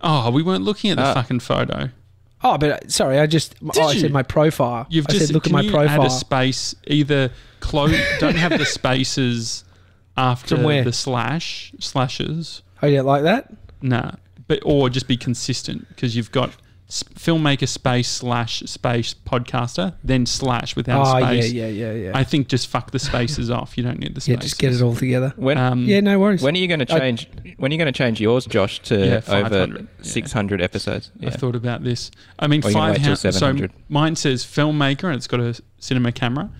[0.00, 1.90] Oh, we weren't looking at the Uh, fucking photo.
[2.42, 4.00] Oh, but uh, sorry, I just oh, I you?
[4.00, 4.86] said my profile.
[4.88, 6.00] You've I just said look at can my you profile.
[6.02, 7.94] add a space either close.
[8.18, 9.62] don't have the spaces
[10.16, 10.84] after From where?
[10.84, 12.62] the slash slashes.
[12.82, 13.52] oh, yeah, like that.
[13.82, 14.12] Nah,
[14.50, 16.50] but or just be consistent because you've got
[16.88, 21.22] s- filmmaker space slash space podcaster then slash without space.
[21.22, 21.52] oh, a yeah, space.
[21.52, 22.10] yeah, yeah, yeah.
[22.14, 23.78] I think just fuck the spaces off.
[23.78, 24.50] You don't need the yeah, spaces.
[24.50, 25.32] just get it all together.
[25.36, 26.42] When Um, yeah, no worries.
[26.42, 27.28] when are you going to I- change?
[27.58, 29.86] when are you going to change yours, Josh, to Yeah, over 500, yeah.
[30.04, 31.12] six hundred episodes?
[31.24, 32.10] I've thought about this.
[32.40, 33.72] I mean, Or you gonna five ha- so 700?
[33.88, 36.50] mine says filmmaker and it's got a cinema camera,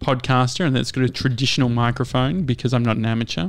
[0.00, 3.48] podcaster and it's got a traditional microphone because I'm not an amateur.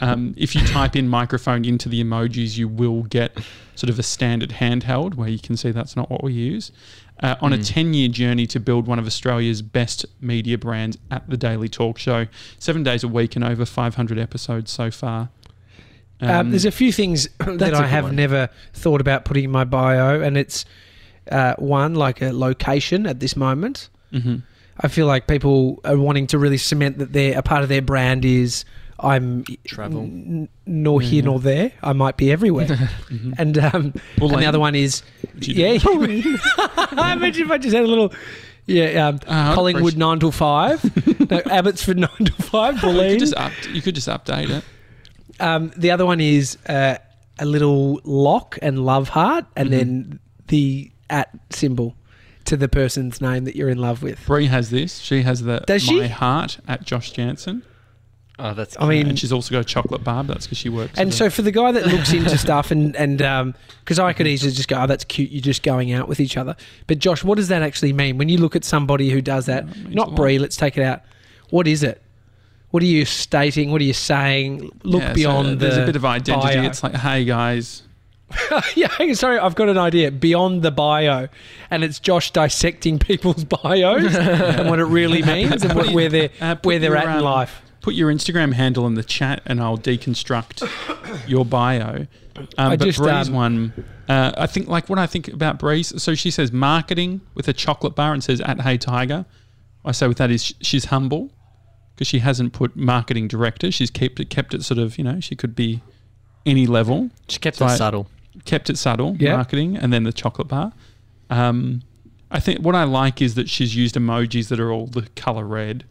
[0.00, 3.36] Um, if you type in microphone into the emojis, you will get
[3.74, 6.72] sort of a standard handheld where you can see that's not what we use.
[7.22, 7.66] Uh, on a Mm.
[7.74, 11.96] 10 year journey to build one of Australia's best media brands at the Daily Talk
[11.98, 12.26] Show,
[12.58, 15.28] seven days a week and over 500 episodes so far.
[16.20, 18.16] um, there's a few things that That's a I good have one.
[18.16, 20.64] never thought about putting in my bio, and it's
[21.30, 23.88] uh, one like a location at this moment.
[24.12, 24.42] mhm.
[24.80, 27.80] I feel like people are wanting to really cement that they're a part of their
[27.82, 28.64] brand is
[29.00, 30.00] I'm Travel.
[30.02, 31.24] n- nor Yeah, here yeah.
[31.30, 31.72] nor there.
[31.82, 32.66] I might be everywhere.
[33.10, 33.34] Mhm.
[33.38, 35.02] and um, Well, and the other one is
[35.34, 35.78] Would yeah.
[36.96, 38.12] I imagine if I just had a little
[38.66, 40.82] yeah um, Uh, Collingwood appreciate- nine till five,
[41.30, 44.64] no, Abbotsford nine till five, You could, just up, you could just update it.
[45.40, 46.96] Um, the other one is uh,
[47.38, 49.72] a little lock and love heart, and Mhm.
[49.72, 51.96] then the at symbol
[52.44, 54.24] to the person's name that you're in love with.
[54.26, 54.98] Bree has this.
[54.98, 56.08] She has the Does my she?
[56.08, 57.62] heart at Josh Janssen.
[58.38, 58.76] Oh, that's.
[58.80, 60.24] I mean, and she's also got a chocolate bar.
[60.24, 60.98] That's because she works.
[60.98, 64.52] And so for the guy that looks into stuff and and because I could easily
[64.52, 65.30] just go, oh, that's cute.
[65.30, 66.56] You're just going out with each other.
[66.86, 69.66] But Josh, what does that actually mean when you look at somebody who does that?
[69.66, 70.14] Yeah, it means a Not.
[70.16, 70.38] Bree.
[70.38, 71.02] Let's take it out.
[71.50, 72.02] What is it?
[72.70, 73.70] What are you stating?
[73.70, 74.68] What are you saying?
[74.82, 75.56] Look Yeah, so beyond the.
[75.56, 76.56] There's a bit of identity.
[76.56, 76.62] bio.
[76.64, 77.84] It's like, hey guys,
[78.74, 80.10] yeah, sorry, I've got an idea.
[80.10, 81.28] Beyond the bio,
[81.70, 86.30] and it's Josh dissecting people's bios and what it really means and what, where they're
[86.40, 87.62] uh, where they're your, at in um, life.
[87.84, 90.66] Put your Instagram handle in the chat, and I'll deconstruct
[91.28, 92.06] your bio.
[92.34, 95.58] Um, I but just, Bree's um, one, uh, I think like what I think about
[95.58, 96.02] Bree's.
[96.02, 99.26] So she says marketing with a chocolate bar and says at Hey Tiger.
[99.84, 101.30] I say with that is she's humble
[101.94, 103.70] because she hasn't put marketing director.
[103.70, 105.82] She's kept it kept it sort of you know she could be
[106.46, 107.10] any level.
[107.28, 108.06] She kept So it I- subtle.
[108.46, 109.36] Kept it subtle, Yeah.
[109.36, 110.72] marketing, and then the chocolate bar.
[111.28, 111.82] Um,
[112.30, 115.44] I think what I like is that she's used emojis that are all the color
[115.44, 115.84] red.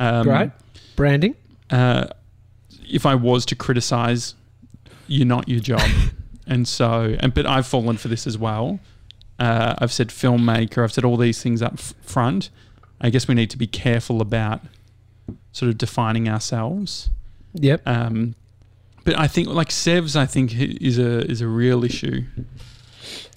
[0.00, 0.50] Um, Great.
[1.00, 1.34] Branding.
[1.70, 2.08] uh,
[2.86, 4.34] if I was to criticize,
[5.06, 5.80] you're not your job.
[6.46, 8.80] and so, and but I've fallen for this as well.
[9.38, 10.84] Uh, I've said filmmaker.
[10.84, 12.50] I've said all these things up f- front.
[13.00, 14.60] I guess we need to be careful about
[15.52, 17.08] sort of defining ourselves.
[17.54, 17.80] Yep.
[17.86, 18.34] Um,
[19.04, 22.24] but I think like Sevs, I think is a is a real issue.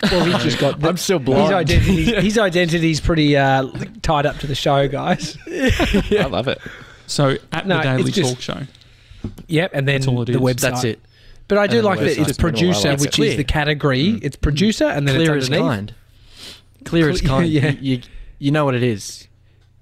[0.02, 0.84] Well, he's just got.
[0.86, 1.54] I'm still his blind.
[1.54, 2.04] identity.
[2.22, 3.70] his identity's pretty uh,
[4.02, 5.38] tied up to the show, guys.
[5.48, 6.60] I love it.
[7.14, 8.68] So at No, the Daily it's just- Talk Show,
[9.48, 10.38] Yep, and then all it the is.
[10.40, 10.60] website.
[10.62, 11.00] That's it.
[11.48, 13.24] But I do And like that it's producer, like which it.
[13.28, 14.04] is the category.
[14.14, 14.24] Mm.
[14.24, 15.94] It's producer, and then Clear it's as kind.
[16.86, 17.48] Clear as kind.
[17.52, 17.70] yeah.
[17.72, 18.02] You, you,
[18.40, 19.28] you know what it is.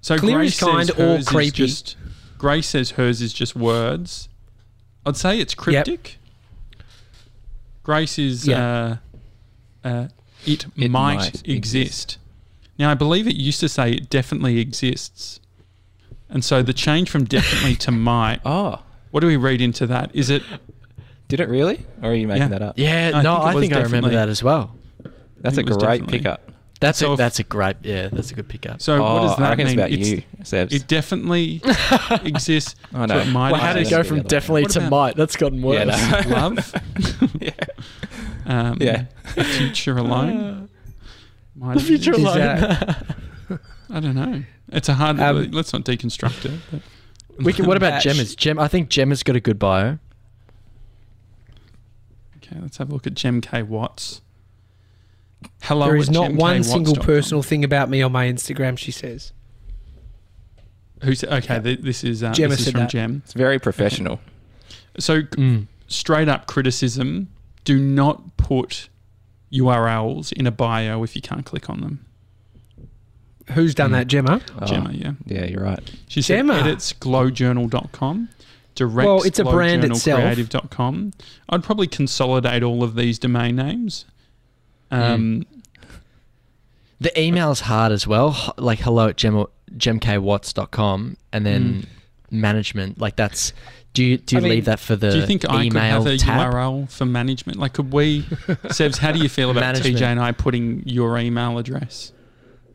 [0.00, 1.50] so Clear Grace as kind or creepy.
[1.52, 1.96] Just,
[2.38, 4.28] Grace says hers is just words.
[5.06, 6.18] I'd say it's cryptic.
[7.82, 8.96] Grace is Yeah.
[9.84, 10.08] uh, uh,
[10.46, 11.46] it, It might, might exist.
[11.48, 12.18] exist.
[12.78, 15.40] Now I believe it used to say it definitely exists,
[16.32, 18.40] and so the change from definitely to might.
[18.44, 20.10] Oh, What do we read into that?
[20.14, 20.42] Is it
[21.28, 21.86] did it really?
[22.02, 22.48] Or are you making Yeah.
[22.48, 22.78] that up?
[22.78, 24.74] Yeah, I no, think I think I remember that as well.
[25.40, 26.48] That's a think it was great definitely- pickup.
[26.80, 28.82] That's So a if- that's a great yeah, that's a good pickup.
[28.82, 28.96] so?
[28.96, 29.78] oh, what does that I reckon mean?
[29.78, 30.72] it's about you, Sebs.
[30.72, 31.60] It definitely
[32.24, 32.74] exists.
[32.92, 33.18] Oh, so no.
[33.20, 35.14] it might well, how did it go from definitely to might?
[35.14, 35.86] That's gotten worse.
[35.86, 36.28] Yeah, no.
[36.34, 36.74] love.
[37.40, 37.50] yeah.
[38.46, 39.04] Um, Yeah.
[39.36, 40.68] The future alone.
[41.54, 42.36] Might the future exist.
[42.36, 43.60] Is alone.
[43.92, 44.42] That- I don't know.
[44.72, 45.20] It's a hard.
[45.20, 46.60] Um, let's not deconstruct it.
[46.70, 46.80] But.
[47.44, 48.34] we can, what about Gemma's?
[48.34, 49.98] Gem, I think Gemma's got a good bio.
[52.38, 54.20] Okay, let's have a look at Gem K Watts.
[55.62, 55.86] Hello.
[55.86, 58.78] there is at not one single personal thing about me on my Instagram.
[58.78, 59.32] She says.
[61.02, 61.60] Who's okay?
[61.60, 62.90] th- This is uh, Gemma this is from that.
[62.90, 63.22] Gem.
[63.24, 64.20] It's very professional.
[64.98, 65.66] So Mm.
[65.88, 67.28] straight up criticism:
[67.64, 68.88] do not put
[69.52, 72.04] URLs in a bio if you can't click on them.
[73.50, 73.92] Who's done Mm.
[73.94, 74.40] that, Gemma?
[74.60, 75.12] Oh, Gemma, yeah.
[75.26, 75.80] Yeah, you're right.
[76.08, 76.54] She said Gemma.
[76.54, 78.28] edits glowjournal.com,
[78.76, 80.20] directs Well, it's a brand itself.
[80.22, 81.12] glowjournalcreative.com.
[81.48, 84.04] I'd probably consolidate all of these domain names.
[84.90, 85.44] Um,
[87.00, 88.54] The email's hard as well.
[88.58, 89.44] Like hello at gem,
[89.76, 91.86] gemkwatts.com and then
[92.30, 92.98] management.
[93.00, 93.52] Like that's
[93.94, 95.66] do you do you I mean, leave that for the Do you think I could
[95.66, 96.52] email have a tab?
[96.52, 97.58] URL for management?
[97.58, 98.22] Like, could we,
[98.68, 99.96] Sebs, how do you feel about Management.
[99.98, 102.12] TJ and I putting your email address?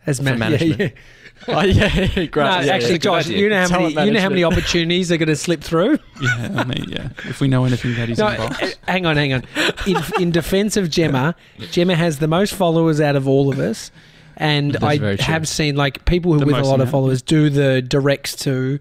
[0.08, 0.80] As For man- management.
[0.80, 0.88] Yeah,
[1.48, 1.56] yeah.
[1.60, 2.36] oh yeah, great.
[2.36, 2.98] No, Yeah, actually, yeah.
[2.98, 5.62] Josh, you know how Talent many you know how many opportunities are going to slip
[5.62, 6.00] through.
[6.22, 7.10] Yeah, I mean, yeah.
[7.26, 8.64] If we know anything about his No, inbox.
[8.64, 9.44] uh, hang on, hang on.
[9.86, 11.36] In, in defense of Gemma,
[11.70, 13.92] Gemma has the most followers out of all of us,
[14.36, 17.22] and That's I have seen like people who The with a most lot of followers
[17.22, 18.80] do the directs to.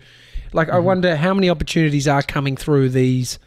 [0.54, 3.38] Like, I wonder how many opportunities are coming through these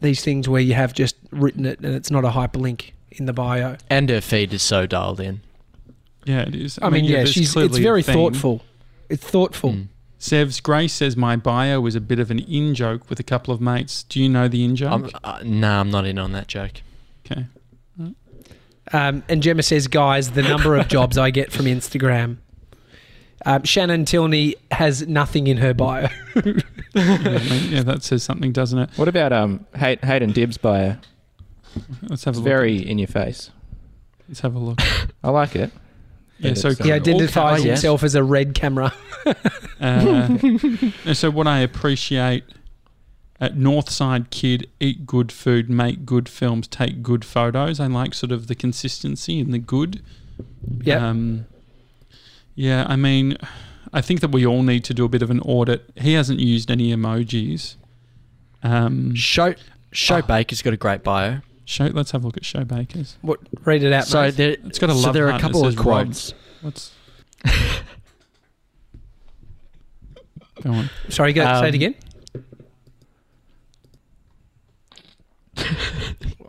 [0.00, 3.32] these things where you have just written it and it's not a hyperlink in the
[3.32, 3.76] bio.
[3.90, 5.40] And her feed is so dialed in.
[6.24, 6.78] Yeah, it is.
[6.82, 8.62] I, mean, yeah, there's she's it's very thoughtful.
[9.08, 9.72] It's thoughtful.
[9.72, 9.86] Mm.
[10.18, 13.54] Sevs Grace says my bio is a bit of an in joke with a couple
[13.54, 14.02] of mates.
[14.02, 14.92] Do you know the in joke?
[14.92, 16.82] I'm, uh, nah, I'm not in on that joke.
[17.26, 17.46] okay.
[18.92, 22.38] Um, and Gemma says, guys, the number of jobs I get from Instagram.
[23.46, 26.08] Um, Shannon Tilney has nothing in her bio.
[26.34, 26.52] Yeah,
[26.94, 28.90] I mean, yeah, that says something, doesn't it?
[28.96, 30.96] What about um Hay- Hayden Dibbs bio?
[32.02, 32.44] Let's have It's a look.
[32.44, 33.50] very in your face.
[34.28, 34.80] Let's have a look.
[35.22, 35.70] I like it.
[36.40, 38.92] Yeah, so He um, identifies himself as a red camera.
[39.80, 40.36] Uh,
[41.14, 42.44] so what I appreciate
[43.40, 47.80] at Northside Kid, eat good food, make good films, take good photos.
[47.80, 50.02] I like sort of the consistency and the good.
[50.82, 51.00] Yep.
[51.00, 51.46] Um,
[52.54, 53.38] yeah, I mean,
[53.92, 55.88] I think that we all need to do a bit of an audit.
[55.96, 57.76] He hasn't used any emojis.
[58.62, 59.54] Um, Show
[59.92, 60.22] Show Oh.
[60.22, 61.40] Baker's got a great bio.
[61.64, 61.86] Show.
[61.86, 63.16] Let's have a look at Show Bakers.
[63.22, 63.40] What?
[63.64, 64.04] Read it out.
[64.06, 64.36] So mate.
[64.36, 66.34] there, It's got a so there are a heart and it couple of quotes.
[66.62, 66.92] What's
[70.62, 70.90] go on?
[71.08, 71.94] Sorry, go say it Um, again.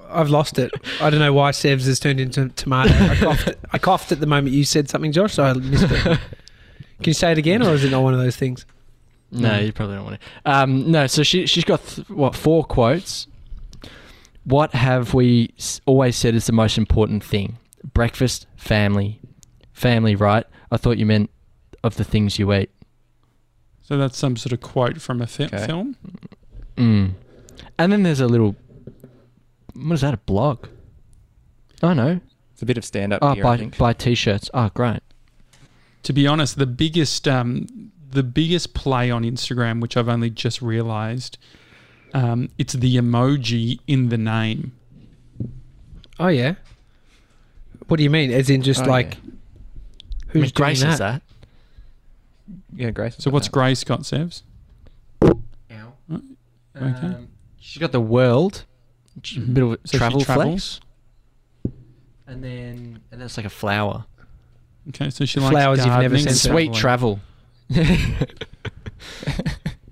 [0.09, 0.71] I've lost it.
[0.99, 2.93] I don't know why Sevs has turned into tomato.
[2.93, 6.01] I coughed, I coughed at the moment you said something, Josh, so I missed it.
[6.03, 6.19] Can
[7.05, 8.65] you say it again, or is it not one of those things?
[9.31, 10.51] No, you probably don't want to.
[10.51, 13.27] Um, no, so she she's got th- what four quotes.
[14.43, 15.53] What have we
[15.85, 17.57] always said is the most important thing?
[17.93, 19.19] Breakfast, family,
[19.73, 20.15] family.
[20.15, 20.45] Right?
[20.71, 21.29] I thought you meant
[21.83, 22.69] of the things you eat.
[23.81, 25.65] So that's some sort of quote from a fi- Okay.
[25.65, 25.95] film.
[26.77, 27.11] Mm.
[27.77, 28.55] And then there's a little.
[29.73, 30.13] What is that?
[30.13, 30.67] A blog?
[31.83, 32.19] Oh know.
[32.53, 33.77] It's a bit of stand up Oh, here, I buy think.
[33.77, 34.49] buy t-shirts.
[34.53, 34.99] Oh, great.
[36.03, 40.61] To be honest, the biggest um, the biggest play on Instagram, which I've only just
[40.61, 41.37] realised,
[42.13, 44.73] Um, it's the emoji in the name.
[46.19, 46.55] Oh yeah.
[47.87, 48.31] What do you mean?
[48.31, 49.31] As in just Oh, like yeah.
[50.29, 51.21] I who's mean, Grace doing is that?
[51.21, 51.21] that.
[52.75, 53.15] Yeah, Grace.
[53.19, 54.43] So what's Grace got, Sevs?
[55.23, 57.07] Okay.
[57.07, 57.27] Um,
[57.59, 58.63] she's got the world,
[59.15, 59.53] a Mhm.
[59.53, 60.79] bit of So travel flex,
[62.25, 64.05] and then and that's like a flower.
[64.89, 66.33] Okay, so she likes Flowers you've never seen.
[66.33, 67.19] Sweet travel.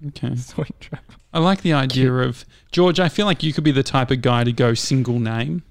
[0.08, 0.34] Okay.
[0.36, 1.09] Sweet travel.
[1.34, 3.00] I like the idea of George.
[3.00, 5.64] I feel like you could be the type of guy to go single name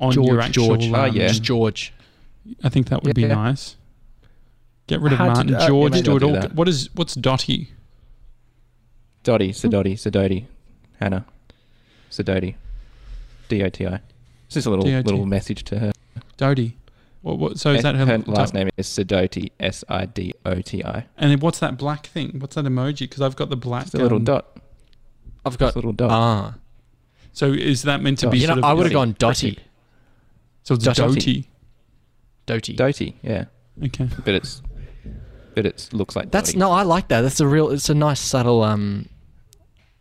[0.00, 0.66] on your George, actual.
[0.76, 0.92] George.
[0.92, 1.28] Oh, um, yeah.
[1.28, 1.92] Just George.
[2.64, 3.28] I think that would be Yeah.
[3.34, 3.76] nice.
[4.86, 5.46] Get rid of Hard Martin.
[5.52, 6.40] do- uh, George, yeah, do it all.
[6.40, 6.48] do.
[6.54, 7.68] What is what's Dotty?
[9.22, 10.46] Dotty, Sidoti, Sidoti,
[10.98, 11.26] Hannah,
[12.10, 12.54] Sidoti,
[13.48, 14.00] D O T I.
[14.46, 15.04] It's just a little D.O.T..
[15.04, 15.92] little message to her.
[16.38, 16.77] Dodie.
[17.28, 20.62] What, what, so is that her, her last name is Sidoti, S I D O
[20.62, 21.04] T I.
[21.18, 22.38] And then what's that black thing?
[22.38, 23.00] What's that emoji?
[23.00, 23.84] Because I've got the black.
[23.86, 24.56] It's a little um, dot.
[25.44, 26.10] I've It's got a little dot.
[26.10, 26.54] ah.
[27.32, 28.32] So is that meant to Dot.
[28.32, 28.38] be?
[28.38, 29.58] You know, of I would have gone Dotty.
[30.62, 31.02] So it's Dotty.
[31.02, 31.48] Doty.
[32.46, 32.72] Doty.
[32.74, 33.44] Doty, yeah,
[33.84, 34.08] Okay.
[34.24, 34.62] but it's
[35.54, 36.58] but it looks like That's Dotty.
[36.60, 37.20] no, I like that.
[37.20, 37.68] That's a real.
[37.70, 39.06] It's a nice subtle um,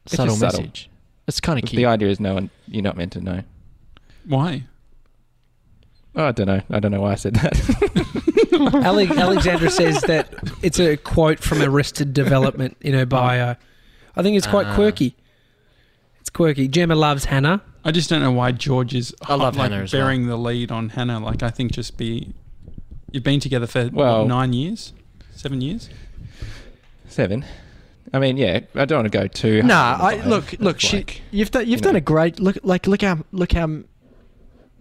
[0.06, 0.60] It's subtle just subtle.
[0.62, 0.90] message.
[1.28, 1.78] It's kind of cute.
[1.78, 3.44] The idea is no one you're not meant to know.
[4.26, 4.63] Why?
[6.18, 6.62] Oh, I don't know.
[6.72, 7.54] I don't know why I said that.
[8.86, 13.56] Ale- Alexandra says that it's a quote from Arrested Development in her bio.
[14.16, 14.74] I think it's quite Ah.
[14.76, 15.16] quirky.
[16.20, 16.68] It's quirky.
[16.68, 17.62] Gemma loves Hannah.
[17.86, 20.02] I just don't know why George is I love like, Hannah as well.
[20.02, 21.20] bearing the lead on Hannah.
[21.20, 22.34] Like I think just be.
[23.12, 24.94] You've been together for what, Well- nine years,
[25.36, 25.90] seven years.
[27.08, 27.46] Seven.
[28.14, 29.62] I mean, yeah, I don't want to go too.
[29.64, 30.76] Nah, hard I on look, look.
[30.78, 31.98] It's She, like- you've done, you've you done know.
[31.98, 32.58] a great look.
[32.64, 33.80] Like, look how, look how,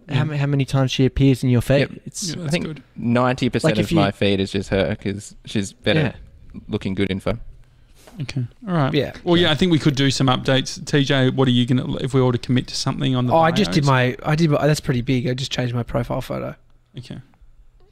[0.09, 1.79] how, ma- how many times she appears in your feed.
[1.79, 1.91] Yep.
[2.05, 4.89] It's Yeah, I think ninety percent Like, if of you- my feed is just her
[4.89, 5.99] because she's better
[6.53, 6.61] Yeah.
[6.67, 7.37] looking good info.
[8.21, 8.45] Okay.
[8.67, 8.93] All right.
[8.93, 9.13] Yeah.
[9.23, 10.79] Well, yeah, I think we could do some updates.
[10.83, 13.33] TJ, what are you gonna if we were to commit to something on the?
[13.33, 14.15] Oh, I just did my.
[14.25, 14.49] I did.
[14.49, 15.27] My, that's pretty big.
[15.27, 16.55] I just changed my profile photo.
[16.97, 17.19] Okay.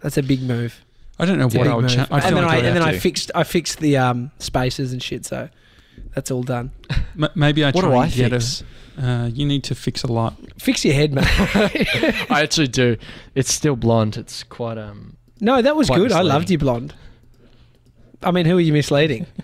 [0.02, 0.84] That's a big move.
[1.20, 1.92] I don't know It's what I would move.
[1.92, 2.08] change.
[2.12, 3.30] I and then like I I and then I fixed.
[3.36, 5.26] I fixed the um, spaces and shit.
[5.26, 5.48] So
[6.16, 6.72] that's all done.
[7.22, 8.62] M- maybe I what try do I and get fix?
[8.62, 8.66] a.
[8.98, 10.36] Uh, you need to fix a lot.
[10.58, 11.26] Fix your head, man.
[12.30, 12.98] I actually do.
[13.36, 14.16] It's still blonde.
[14.18, 15.18] It's quite um.
[15.42, 16.12] no, that was Quite good.
[16.12, 16.94] I loved your blonde.
[18.24, 19.26] I mean, who are you misleading?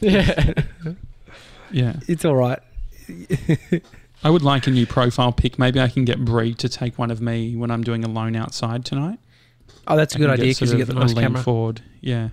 [0.00, 0.52] Yeah.
[1.70, 1.94] Yeah.
[2.08, 2.58] It's all right.
[4.22, 5.58] I would like a new profile pic.
[5.58, 8.36] Maybe I can get Bree to take one of me when I'm doing a loan
[8.36, 9.18] outside tonight.
[9.86, 11.24] Oh, that's a I good idea sort because you get of the a nice lean
[11.24, 11.42] camera.
[11.42, 11.80] forward.
[12.00, 12.30] Yeah.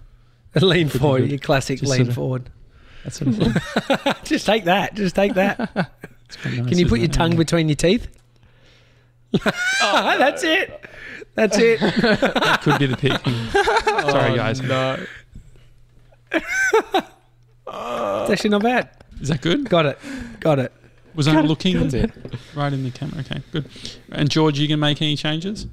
[0.56, 1.30] a lean forward, good.
[1.32, 2.50] your classic Just lean sort of- forward.
[3.04, 4.24] That sort of.
[4.26, 4.94] Just take that.
[4.96, 5.92] Just take that.
[6.32, 7.14] It's quite nice, Can you put your it?
[7.14, 8.08] tongue between your teeth?
[9.84, 10.86] Oh, that's it.
[11.36, 11.80] That's it.
[12.02, 13.12] That could be the pic.
[14.12, 14.62] Sorry, oh, guys.
[14.62, 14.98] No.
[16.32, 18.90] It's actually not bad.
[19.20, 19.70] Is that good?
[19.70, 20.00] Got it.
[20.40, 20.72] Got it.
[21.16, 22.12] Was I looking That's it.
[22.56, 23.20] right in the camera?
[23.20, 23.70] Okay, good.
[24.12, 25.68] And George, you can make any changes?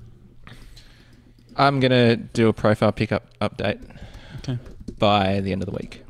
[1.56, 3.80] I'm gonna do a profile pickup update
[4.38, 4.58] Okay.
[4.98, 6.04] by the end of the week.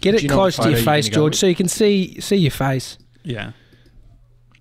[0.00, 2.98] Get it close to your face, George, so you can see see your face.
[3.22, 3.52] Yeah.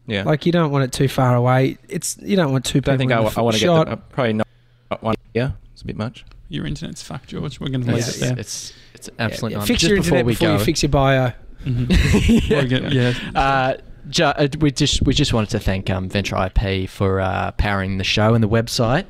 [0.05, 1.77] Yeah, Like you don't want it too far away.
[1.87, 2.91] It's you don't want two I people.
[2.91, 3.85] don't think in I, I want to get shot.
[3.85, 4.47] the, uh, probably not,
[4.91, 5.15] not one.
[5.33, 6.25] Yeah, it's a bit much.
[6.49, 7.59] Your internet's fucked, George.
[7.59, 8.37] We're going to Yeah, leave It's, it there.
[8.39, 9.57] it's it's absolutely yeah.
[9.59, 9.67] not.
[9.67, 11.31] Fix Just your before internet we before go, you fix your bio.
[11.63, 12.49] Mhm.
[12.49, 13.13] We're yeah.
[13.39, 13.77] Uh,
[14.09, 18.03] ju- uh, we just we just wanted to thank um, VentraIP for uh, powering the
[18.03, 19.05] show and the website.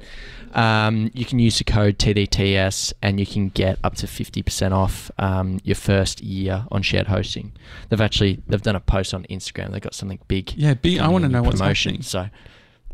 [0.55, 4.73] Um, you can use the code TDTS and you can get up to fifty percent
[4.73, 7.53] off um, your first year on shared hosting.
[7.89, 9.71] They've actually they've done a post on Instagram.
[9.71, 10.53] They've got something big.
[10.55, 11.91] Yeah, be, I want to in know what's promotion.
[11.93, 12.03] happening.
[12.03, 12.29] So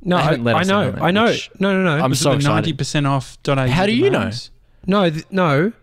[0.02, 0.90] No, I, let I know.
[0.90, 1.36] it, I know.
[1.60, 2.04] No, no, no.
[2.04, 2.54] I'm Was so it the excited.
[2.56, 3.38] ninety percent off.
[3.44, 4.30] Dot How do you know?
[4.88, 5.74] no, th- no.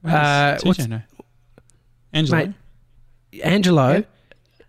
[0.00, 1.02] Where does Uh, what's- TJ know?
[2.12, 2.38] Angelo.
[2.38, 2.54] Mate,
[3.44, 4.02] Angelo Yeah.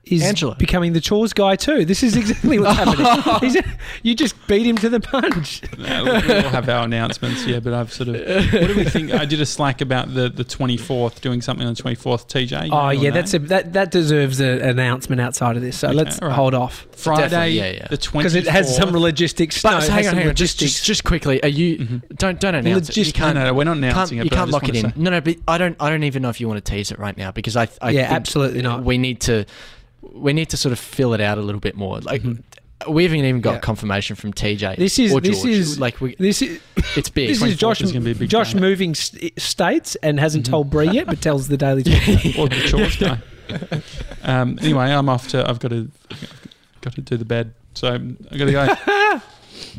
[0.06, 0.54] Is Angelo.
[0.56, 1.86] becoming the chores guy too.
[1.86, 3.40] This is exactly what's happening.
[3.50, 3.58] He's,
[4.04, 5.62] you just beat him to the punch.
[5.78, 7.60] No, we'll, we'll have our announcements, yeah.
[7.62, 8.16] But I've sort of.
[8.16, 9.14] What do we think?
[9.14, 12.28] I did a slack about the the twenty fourth, doing something on the twenty fourth.
[12.28, 12.70] TJ.
[12.72, 15.78] Oh yeah, that's a that that deserves an announcement outside of this.
[15.80, 16.36] So Okay, let's all right.
[16.36, 17.88] hold off Friday, yeah, yeah.
[17.88, 19.62] the twenty because it has some logistics.
[19.62, 20.36] But no, it hang on, hang on.
[20.36, 22.18] Just, just, just quickly, are you Mhm.
[22.18, 22.98] don't don't announce it.
[22.98, 23.36] You can't.
[23.36, 24.26] no, no, we're not can't- announcing it.
[24.26, 24.92] you can't lock it in.
[24.92, 25.78] say- No, no, but I don't.
[25.80, 27.70] I don't even know if you want to tease it right now because I.
[27.82, 28.84] I yeah, think absolutely not.
[28.84, 29.46] We need to.
[30.12, 32.00] We need to sort of fill it out a little bit more.
[32.00, 32.42] Like Mhm.
[32.90, 33.60] we haven't even got Yeah.
[33.60, 34.76] confirmation from TJ.
[34.78, 36.16] This is- or this is- like we.
[36.20, 36.60] This is
[36.98, 37.30] It's big.
[37.30, 37.82] this is 24th Josh.
[37.82, 38.60] is gonna be a big Josh day.
[38.60, 40.50] moving st- states and hasn't Mhm.
[40.52, 41.84] told Bree yet, but tells the Daily.
[41.84, 42.38] Telegraph.
[42.40, 43.20] or the chores guy.
[44.24, 45.48] Um, anyway, I'm off to.
[45.50, 45.90] I've got to.
[46.82, 47.88] Got to do the bed, so
[48.32, 48.68] I got to go.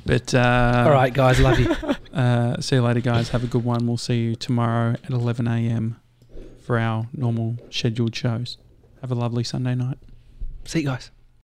[0.06, 1.74] But uh, All right, guys, love you.
[2.14, 3.30] Uh, see you later, guys.
[3.30, 3.88] Have a good one.
[3.88, 5.96] We'll see you tomorrow at 11 a.m.
[6.64, 8.56] for our normal scheduled shows.
[9.00, 9.98] Have a lovely Sunday night.
[10.66, 11.13] See you guys.